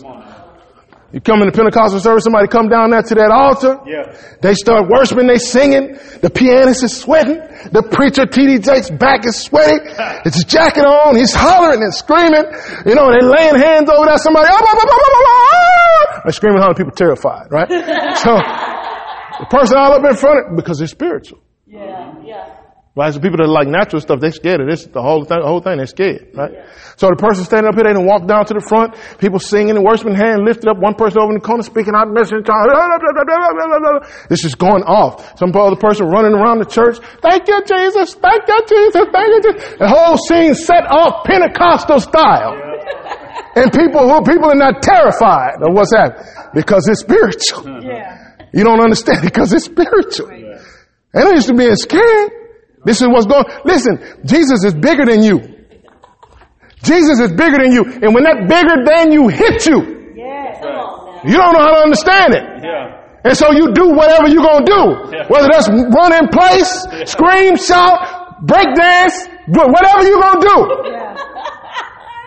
[1.16, 3.80] You come in the Pentecostal service, somebody come down there to that altar.
[3.88, 4.12] Yeah.
[4.44, 5.96] They start worshiping, they singing.
[6.20, 7.40] The pianist is sweating.
[7.72, 8.60] The preacher, T.D.
[8.60, 9.80] Jakes' back is sweaty.
[10.28, 11.16] It's his jacket on.
[11.16, 12.44] He's hollering and screaming.
[12.84, 14.20] You know, they laying hands over there.
[14.20, 15.32] Somebody, blah, blah, blah, blah, blah, ah.
[15.32, 17.70] ah, ah, ah they're screaming, hollering, people terrified, right?
[18.20, 18.36] so,
[19.40, 21.40] the person all up in front of, because they're spiritual.
[21.66, 22.12] Yeah.
[22.26, 22.55] Yeah.
[22.96, 23.14] Right?
[23.14, 24.88] So people that like natural stuff, they're scared of this.
[24.88, 26.64] The whole thing, the whole thing, they're scared, right?
[26.96, 28.96] So the person standing up here, they didn't walk down to the front.
[29.20, 30.80] People singing and worshiping, hand lifted up.
[30.80, 32.48] One person over in the corner speaking out, message.
[34.32, 35.36] This is going off.
[35.36, 37.04] Some other person running around the church.
[37.20, 38.16] Thank you, Jesus.
[38.16, 39.04] Thank you, Jesus.
[39.12, 39.76] Thank you, Jesus.
[39.76, 42.56] The whole scene set off Pentecostal style.
[43.60, 46.24] And people who, people are not terrified of what's happening
[46.56, 47.84] because it's spiritual.
[47.84, 48.40] Yeah.
[48.56, 50.32] You don't understand because it's spiritual.
[50.32, 52.45] They don't used to being scared.
[52.86, 53.46] This is what's going.
[53.66, 55.42] Listen, Jesus is bigger than you.
[56.84, 60.62] Jesus is bigger than you, and when that bigger than you hits you, Yeah.
[60.62, 61.22] Come on now.
[61.26, 62.44] you don't know how to understand it.
[62.64, 63.02] Yeah.
[63.26, 64.82] And so you do whatever you're gonna do.
[65.10, 65.26] Yeah.
[65.28, 66.70] Whether that's run in place,
[67.10, 69.18] scream, shout, break dance,
[69.50, 70.58] whatever you're gonna do.
[70.94, 71.16] Yeah.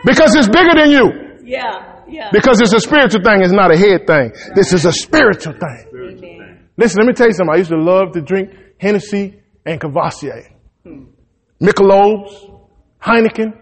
[0.04, 1.38] Because it's bigger than you.
[1.44, 2.02] Yeah.
[2.08, 2.30] Yeah.
[2.32, 4.32] Because it's a spiritual thing, it's not a head thing.
[4.56, 5.86] This is a spiritual thing.
[5.94, 6.66] Amen.
[6.76, 7.54] Listen, let me tell you something.
[7.54, 8.50] I used to love to drink
[8.80, 9.37] Hennessy
[9.68, 10.48] and Courvoisier.
[11.60, 12.46] Michelob's,
[13.02, 13.52] Heineken.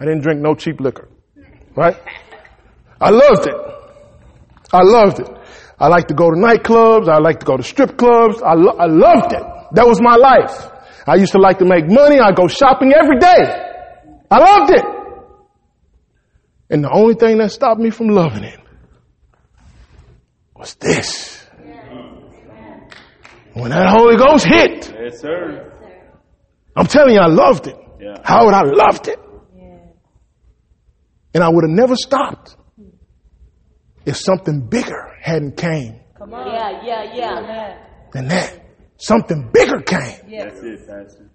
[0.00, 1.08] I didn't drink no cheap liquor.
[1.74, 1.96] Right?
[3.00, 3.54] I loved it.
[4.72, 5.28] I loved it.
[5.78, 7.08] I like to go to nightclubs.
[7.08, 8.40] I like to go to strip clubs.
[8.42, 9.42] I, lo- I loved it.
[9.72, 10.70] That was my life.
[11.06, 12.18] I used to like to make money.
[12.18, 13.62] I go shopping every day.
[14.30, 14.84] I loved it.
[16.70, 18.58] And the only thing that stopped me from loving it
[20.54, 21.35] was this.
[23.56, 25.72] When that Holy Ghost hit, Yes, sir.
[26.76, 27.76] I'm telling you, I loved it.
[27.98, 28.18] Yeah.
[28.22, 29.18] How would I loved it.
[29.56, 29.78] Yeah.
[31.32, 32.54] And I would have never stopped
[34.04, 36.46] if something bigger hadn't came Come on.
[36.46, 37.78] Yeah, yeah, yeah.
[38.12, 38.60] than that.
[38.98, 40.20] Something bigger came.
[40.30, 41.30] That's it, Pastor.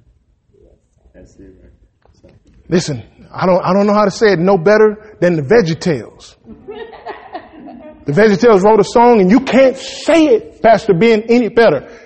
[1.16, 1.72] That's it, right?
[2.14, 2.54] Something.
[2.70, 6.36] Listen, I don't, I don't know how to say it no better than the VeggieTales.
[8.06, 12.01] the VeggieTales wrote a song and you can't say it, Pastor Ben, any better.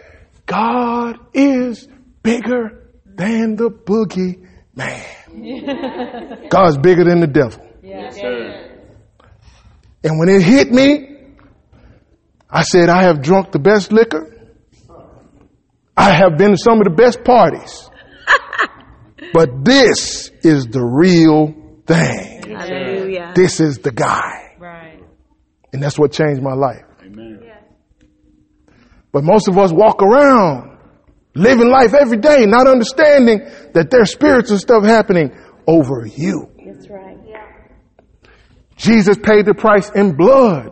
[0.45, 1.87] God is
[2.21, 6.47] bigger than the boogie man.
[6.49, 7.65] God's bigger than the devil.
[7.81, 8.71] Yes, sir.
[10.03, 11.17] And when it hit me,
[12.49, 14.31] I said, I have drunk the best liquor.
[15.97, 17.89] I have been to some of the best parties.
[19.33, 21.53] but this is the real
[21.87, 22.43] thing.
[22.55, 23.33] Hallelujah.
[23.35, 24.55] This is the guy.
[24.59, 25.01] Right.
[25.73, 26.84] And that's what changed my life.
[29.15, 30.77] But most of us walk around
[31.35, 35.33] living life every day, not understanding that there's spiritual stuff happening
[35.65, 36.51] over you.
[36.65, 37.17] That's right.
[38.75, 40.69] Jesus paid the price in blood.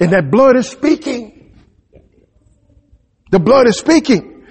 [0.00, 1.54] And that blood is speaking.
[3.30, 4.46] The blood is speaking.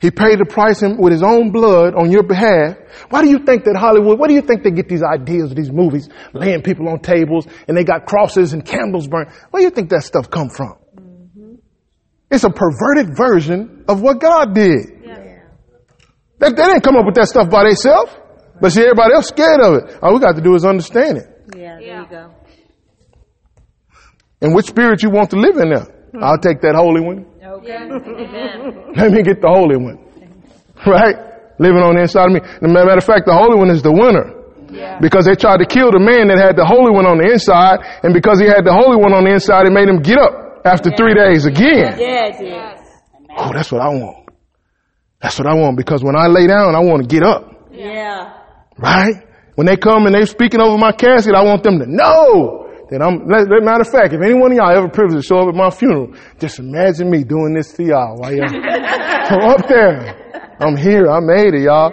[0.00, 2.76] He paid the price with his own blood on your behalf.
[3.10, 5.56] Why do you think that Hollywood, what do you think they get these ideas of
[5.56, 9.30] these movies, laying people on tables and they got crosses and candles burned?
[9.52, 10.74] Where do you think that stuff come from?
[12.30, 15.00] It's a perverted version of what God did.
[15.02, 15.38] Yeah.
[16.38, 18.12] They, they didn't come up with that stuff by themselves.
[18.60, 19.98] But see, everybody else scared of it.
[20.02, 21.26] All we got to do is understand it.
[21.56, 22.34] Yeah, there you go.
[24.40, 25.84] And which spirit you want to live in there.
[26.12, 26.22] Hmm.
[26.22, 27.26] I'll take that holy one.
[27.42, 27.74] Okay.
[27.74, 28.92] Amen.
[28.96, 29.98] Let me get the holy one.
[30.86, 31.16] Right?
[31.58, 32.40] Living on the inside of me.
[32.40, 34.36] As a matter of fact, the holy one is the winner.
[34.70, 34.98] Yeah.
[35.00, 37.80] Because they tried to kill the man that had the holy one on the inside,
[38.04, 40.47] and because he had the holy one on the inside, it made him get up
[40.64, 41.96] after three days again.
[41.98, 42.80] Yes, yes.
[43.36, 44.28] Oh, that's what I want.
[45.20, 47.70] That's what I want because when I lay down, I want to get up.
[47.72, 48.32] Yeah.
[48.78, 49.14] Right?
[49.56, 53.02] When they come and they're speaking over my casket, I want them to know that
[53.02, 55.40] I'm, let- let- matter of fact, if any one of y'all ever privileged to show
[55.40, 59.66] up at my funeral, just imagine me doing this to y'all while y'all I'm up
[59.68, 60.56] there.
[60.60, 61.10] I'm here.
[61.10, 61.92] I made it, y'all.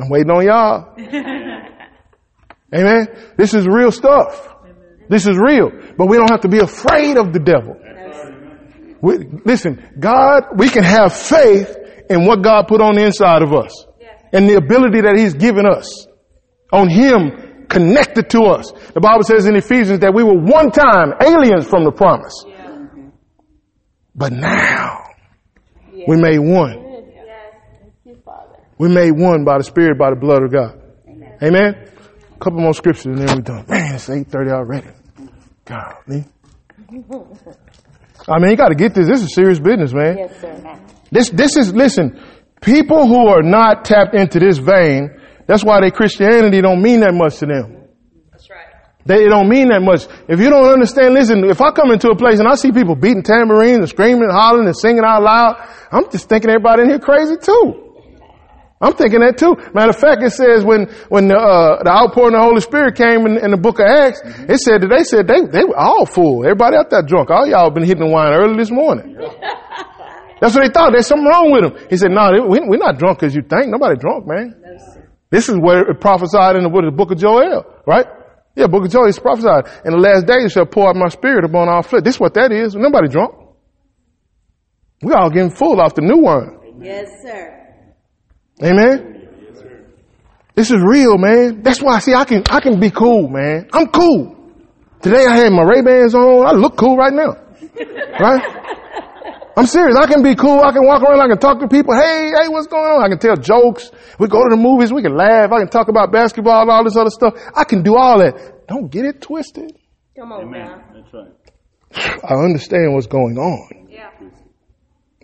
[0.00, 0.94] I'm waiting on y'all.
[2.74, 3.08] Amen.
[3.36, 4.49] This is real stuff.
[5.10, 5.70] This is real.
[5.98, 7.76] But we don't have to be afraid of the devil.
[9.02, 11.76] We, listen, God, we can have faith
[12.08, 13.86] in what God put on the inside of us
[14.32, 16.06] and the ability that He's given us
[16.72, 18.70] on Him connected to us.
[18.94, 22.44] The Bible says in Ephesians that we were one time aliens from the promise.
[24.14, 25.06] But now
[26.06, 26.86] we made one.
[28.78, 30.80] We made one by the Spirit, by the blood of God.
[31.42, 31.88] Amen.
[32.32, 33.64] A couple more scriptures and then we're done.
[33.68, 34.88] Man, it's 8.30 already.
[35.70, 36.24] Golly.
[38.28, 39.06] I mean, you gotta get this.
[39.06, 40.18] This is serious business, man.
[40.18, 40.80] Yes, sir.
[41.12, 42.20] This, this is, listen,
[42.60, 45.10] people who are not tapped into this vein,
[45.46, 47.86] that's why their Christianity don't mean that much to them.
[48.32, 48.66] That's right.
[49.06, 50.06] They don't mean that much.
[50.28, 52.96] If you don't understand, listen, if I come into a place and I see people
[52.96, 55.56] beating tambourines and screaming and hollering and singing out loud,
[55.92, 57.89] I'm just thinking everybody in here crazy too.
[58.80, 59.60] I'm thinking that too.
[59.74, 62.96] Matter of fact, it says when, when the, uh, the outpouring of the Holy Spirit
[62.96, 65.76] came in, in the book of Acts, it said that they said they, they were
[65.76, 66.44] all full.
[66.48, 67.28] Everybody out there drunk.
[67.28, 69.20] All y'all been hitting the wine early this morning.
[70.40, 70.96] That's what they thought.
[70.96, 71.86] There's something wrong with them.
[71.90, 73.68] He said, no, we, we're not drunk as you think.
[73.68, 74.56] Nobody drunk, man.
[75.28, 78.06] This is where it prophesied in the, what, the book of Joel, right?
[78.56, 79.68] Yeah, book of Joel, it's prophesied.
[79.84, 82.02] In the last days shall pour out my spirit upon all flesh.
[82.02, 82.74] This is what that is.
[82.74, 83.34] Nobody drunk.
[85.02, 86.80] We all getting full off the new wine.
[86.80, 87.59] Yes, sir.
[88.62, 89.28] Amen.
[90.54, 91.62] This is real, man.
[91.62, 93.68] That's why, see, I can, I can be cool, man.
[93.72, 94.36] I'm cool.
[95.00, 96.46] Today I had my Ray-Bans on.
[96.46, 97.36] I look cool right now.
[98.20, 98.60] Right?
[99.56, 99.96] I'm serious.
[99.96, 100.60] I can be cool.
[100.60, 101.20] I can walk around.
[101.20, 101.94] I can talk to people.
[101.94, 103.02] Hey, hey, what's going on?
[103.02, 103.90] I can tell jokes.
[104.18, 104.92] We go to the movies.
[104.92, 105.50] We can laugh.
[105.52, 107.34] I can talk about basketball and all this other stuff.
[107.54, 108.66] I can do all that.
[108.68, 109.72] Don't get it twisted.
[110.18, 110.66] Come on Amen.
[110.66, 110.84] now.
[110.92, 112.22] That's right.
[112.24, 113.79] I understand what's going on.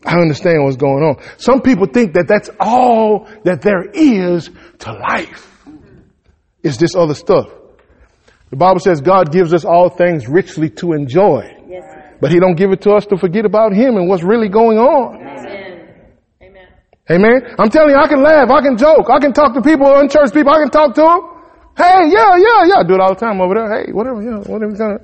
[0.07, 1.17] I understand what's going on.
[1.37, 4.49] Some people think that that's all that there is
[4.79, 5.53] to life.
[6.63, 7.49] Is this other stuff.
[8.51, 11.53] The Bible says God gives us all things richly to enjoy.
[11.69, 11.83] Yes.
[12.21, 14.79] But he don't give it to us to forget about him and what's really going
[14.79, 15.17] on.
[15.17, 15.89] Amen.
[16.41, 16.69] Amen.
[17.11, 17.55] Amen.
[17.59, 20.33] I'm telling you, I can laugh, I can joke, I can talk to people, unchurched
[20.33, 21.21] people, I can talk to them.
[21.77, 22.79] Hey, yeah, yeah, yeah.
[22.79, 23.69] I do it all the time over there.
[23.69, 25.01] Hey, whatever, yeah, whatever.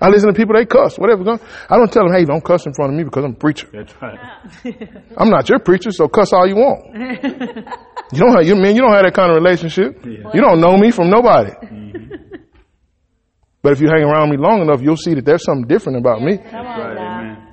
[0.00, 1.22] Kind of, I listen to people, they cuss, whatever.
[1.68, 3.68] I don't tell them, hey, don't cuss in front of me because I'm a preacher.
[3.72, 4.18] That's right.
[5.16, 6.94] I'm not your preacher, so cuss all you want.
[8.12, 10.04] you don't have, you mean, you don't have that kind of relationship.
[10.04, 10.30] Yeah.
[10.32, 11.50] You don't know me from nobody.
[11.52, 12.36] Mm-hmm.
[13.62, 16.22] But if you hang around me long enough, you'll see that there's something different about
[16.22, 16.38] me.
[16.38, 17.46] Come on Right, amen.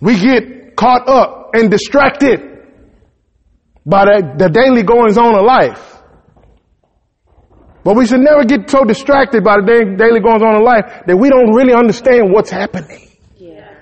[0.00, 2.40] We get caught up and distracted
[3.86, 5.95] by the, the daily goings on of life.
[7.86, 11.16] But we should never get so distracted by the daily goings on of life that
[11.16, 13.10] we don't really understand what's happening.
[13.36, 13.78] Yeah.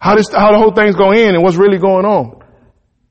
[0.00, 2.42] How this, how the whole thing's going in and what's really going on.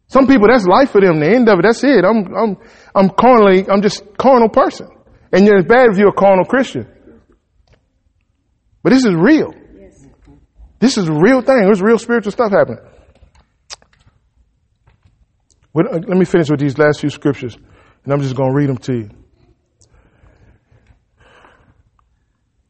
[0.07, 1.21] Some people, that's life for them.
[1.21, 2.03] The end of it, that's it.
[2.03, 2.57] I'm, I'm,
[2.93, 4.89] I'm carnally, I'm just carnal person.
[5.31, 6.85] And it's bad if you're a carnal Christian.
[8.83, 9.53] But this is real.
[9.79, 10.05] Yes.
[10.79, 11.61] This is a real thing.
[11.63, 12.83] There's real spiritual stuff happening.
[15.73, 17.55] Uh, Let me finish with these last few scriptures,
[18.03, 19.22] and I'm just going to read them to you.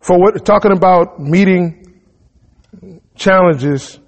[0.03, 2.01] For what, talking about meeting
[3.15, 3.99] challenges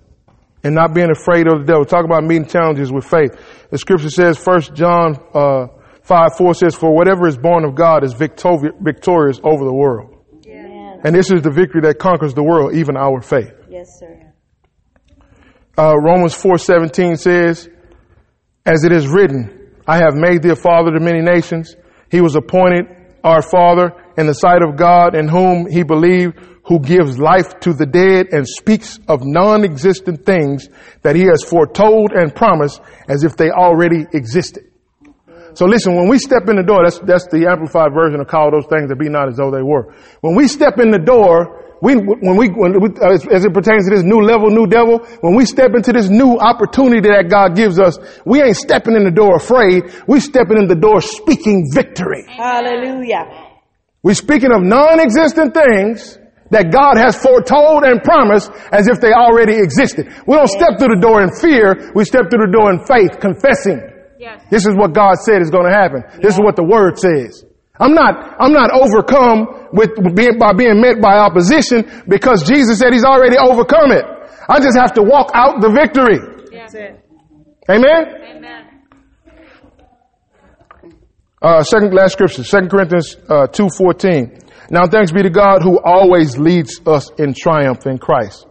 [0.63, 1.85] and not being afraid of the devil.
[1.85, 3.31] Talk about meeting challenges with faith.
[3.69, 5.67] The scripture says, First John uh,
[6.01, 10.17] five four says, "For whatever is born of God is victori- victorious over the world."
[10.45, 10.99] Amen.
[11.05, 13.53] And this is the victory that conquers the world, even our faith.
[13.69, 14.33] Yes, sir.
[15.77, 17.69] Uh, Romans 4:17 says,
[18.65, 21.75] "As it is written, I have made thee a father to many nations.
[22.11, 22.87] He was appointed
[23.23, 27.73] our father in the sight of God, in whom he believed, who gives life to
[27.73, 30.67] the dead and speaks of non-existent things
[31.03, 34.65] that he has foretold and promised as if they already existed."
[35.55, 38.51] So listen, when we step in the door, that's, that's the amplified version of call
[38.51, 39.93] those things that be not as though they were.
[40.19, 43.87] When we step in the door, we, when we, when we as, as it pertains
[43.87, 47.55] to this new level, new devil, when we step into this new opportunity that God
[47.55, 49.93] gives us, we ain't stepping in the door afraid.
[50.07, 52.25] We stepping in the door speaking victory.
[52.27, 53.44] Hallelujah.
[54.05, 56.21] We're speaking of non-existent things
[56.53, 60.13] that God has foretold and promised as if they already existed.
[60.29, 61.89] We don't step through the door in fear.
[61.97, 63.81] We step through the door in faith, confessing.
[64.21, 64.45] Yes.
[64.53, 66.05] This is what God said is going to happen.
[66.21, 67.41] This is what the word says.
[67.81, 72.93] I'm not, I'm not overcome with being, by being met by opposition because Jesus said
[72.93, 74.05] he's already overcome it.
[74.45, 76.21] I just have to walk out the victory.
[76.53, 76.77] Yes.
[76.77, 78.21] Amen?
[78.37, 78.74] Amen.
[81.45, 84.49] Uh, second, last scripture, Second Corinthians, uh, 2.14.
[84.71, 88.47] Now thanks be to God who always leads us in triumph in Christ.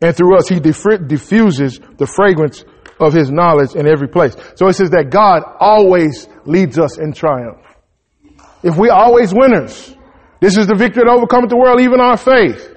[0.00, 2.64] And through us, he diffuses the fragrance
[2.98, 4.34] of his knowledge in every place.
[4.54, 7.60] So it says that God always leads us in triumph.
[8.62, 9.94] If we always winners,
[10.40, 12.74] this is the victory that overcometh the world, even our faith.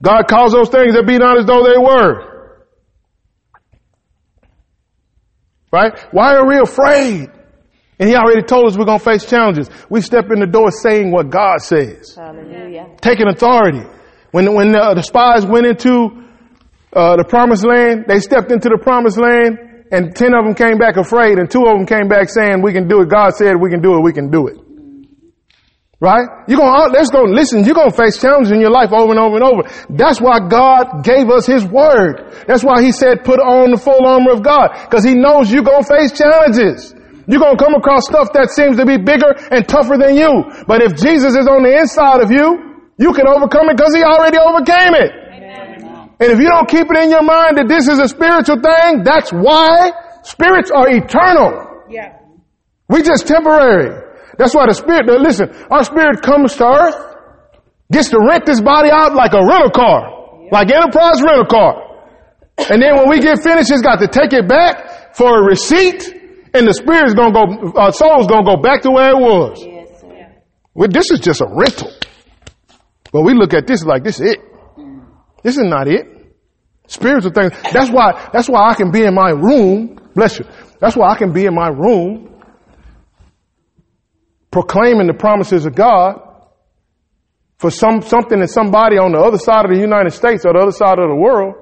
[0.00, 2.62] God calls those things that be not as though they were.
[5.72, 5.98] Right?
[6.12, 7.32] Why are we afraid?
[7.98, 9.70] And he already told us we're going to face challenges.
[9.88, 12.96] We step in the door saying what God says Hallelujah.
[13.00, 13.82] taking authority.
[14.32, 16.10] When when uh, the spies went into
[16.92, 19.58] uh, the promised land, they stepped into the promised land,
[19.90, 22.72] and ten of them came back afraid, and two of them came back saying, "We
[22.72, 24.02] can do it." God said, "We can do it.
[24.02, 24.58] We can do it."
[25.98, 26.28] Right?
[26.48, 27.64] You're gonna let's go listen.
[27.64, 29.62] You're gonna face challenges in your life over and over and over.
[29.88, 32.44] That's why God gave us His word.
[32.46, 35.62] That's why He said, "Put on the full armor of God," because He knows you're
[35.64, 36.92] gonna face challenges.
[37.26, 40.46] You're gonna come across stuff that seems to be bigger and tougher than you.
[40.66, 44.02] But if Jesus is on the inside of you, you can overcome it because He
[44.02, 45.10] already overcame it.
[46.18, 49.04] And if you don't keep it in your mind that this is a spiritual thing,
[49.04, 51.84] that's why spirits are eternal.
[51.90, 52.16] Yeah.
[52.88, 53.92] We just temporary.
[54.38, 56.96] That's why the spirit, listen, our spirit comes to earth,
[57.92, 61.84] gets to rent this body out like a rental car, like enterprise rental car.
[62.70, 66.25] And then when we get finished, it's got to take it back for a receipt,
[66.58, 69.62] and the spirit's gonna go, uh, soul's gonna go back to where it was.
[69.62, 70.04] Yes.
[70.74, 71.90] Well, this is just a rental.
[73.12, 74.40] But we look at this like this is it.
[75.42, 76.06] This is not it.
[76.86, 77.52] Spiritual things.
[77.72, 79.98] That's why, that's why I can be in my room.
[80.14, 80.44] Bless you.
[80.80, 82.34] That's why I can be in my room
[84.50, 86.20] proclaiming the promises of God
[87.58, 90.58] for some, something that somebody on the other side of the United States or the
[90.60, 91.54] other side of the world.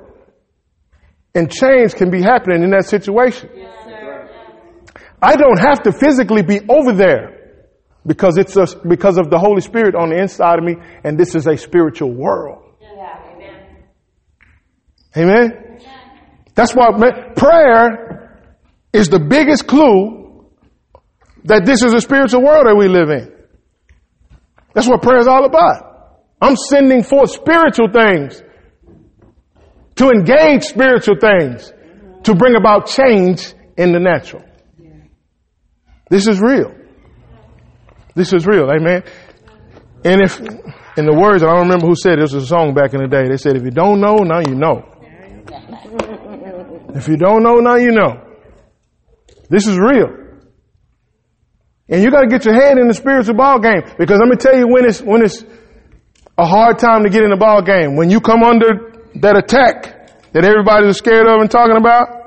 [1.35, 3.51] And change can be happening in that situation.
[5.25, 7.63] I don't have to physically be over there
[8.07, 11.35] because it's a, because of the Holy Spirit on the inside of me, and this
[11.35, 12.63] is a spiritual world.
[15.17, 15.79] Amen.
[16.55, 16.91] That's why
[17.35, 18.39] prayer
[18.93, 20.45] is the biggest clue
[21.45, 23.33] that this is a spiritual world that we live in.
[24.75, 26.21] That's what prayer is all about.
[26.43, 28.43] I'm sending forth spiritual things
[29.97, 31.73] to engage spiritual things
[32.25, 34.45] to bring about change in the natural.
[36.11, 36.75] This is real.
[38.15, 38.71] This is real.
[38.71, 39.03] Amen.
[40.05, 42.95] And if, in the words, I don't remember who said it, was a song back
[42.95, 43.29] in the day.
[43.29, 44.85] They said, if you don't know, now you know.
[46.95, 48.23] If you don't know, now you know.
[49.49, 50.25] This is real.
[51.89, 53.83] And you gotta get your head in the spiritual ball game.
[53.99, 55.45] Because let me tell you when it's, when it's
[56.39, 57.97] a hard time to get in the ball game.
[57.97, 62.23] When you come under that attack that everybody is scared of and talking about,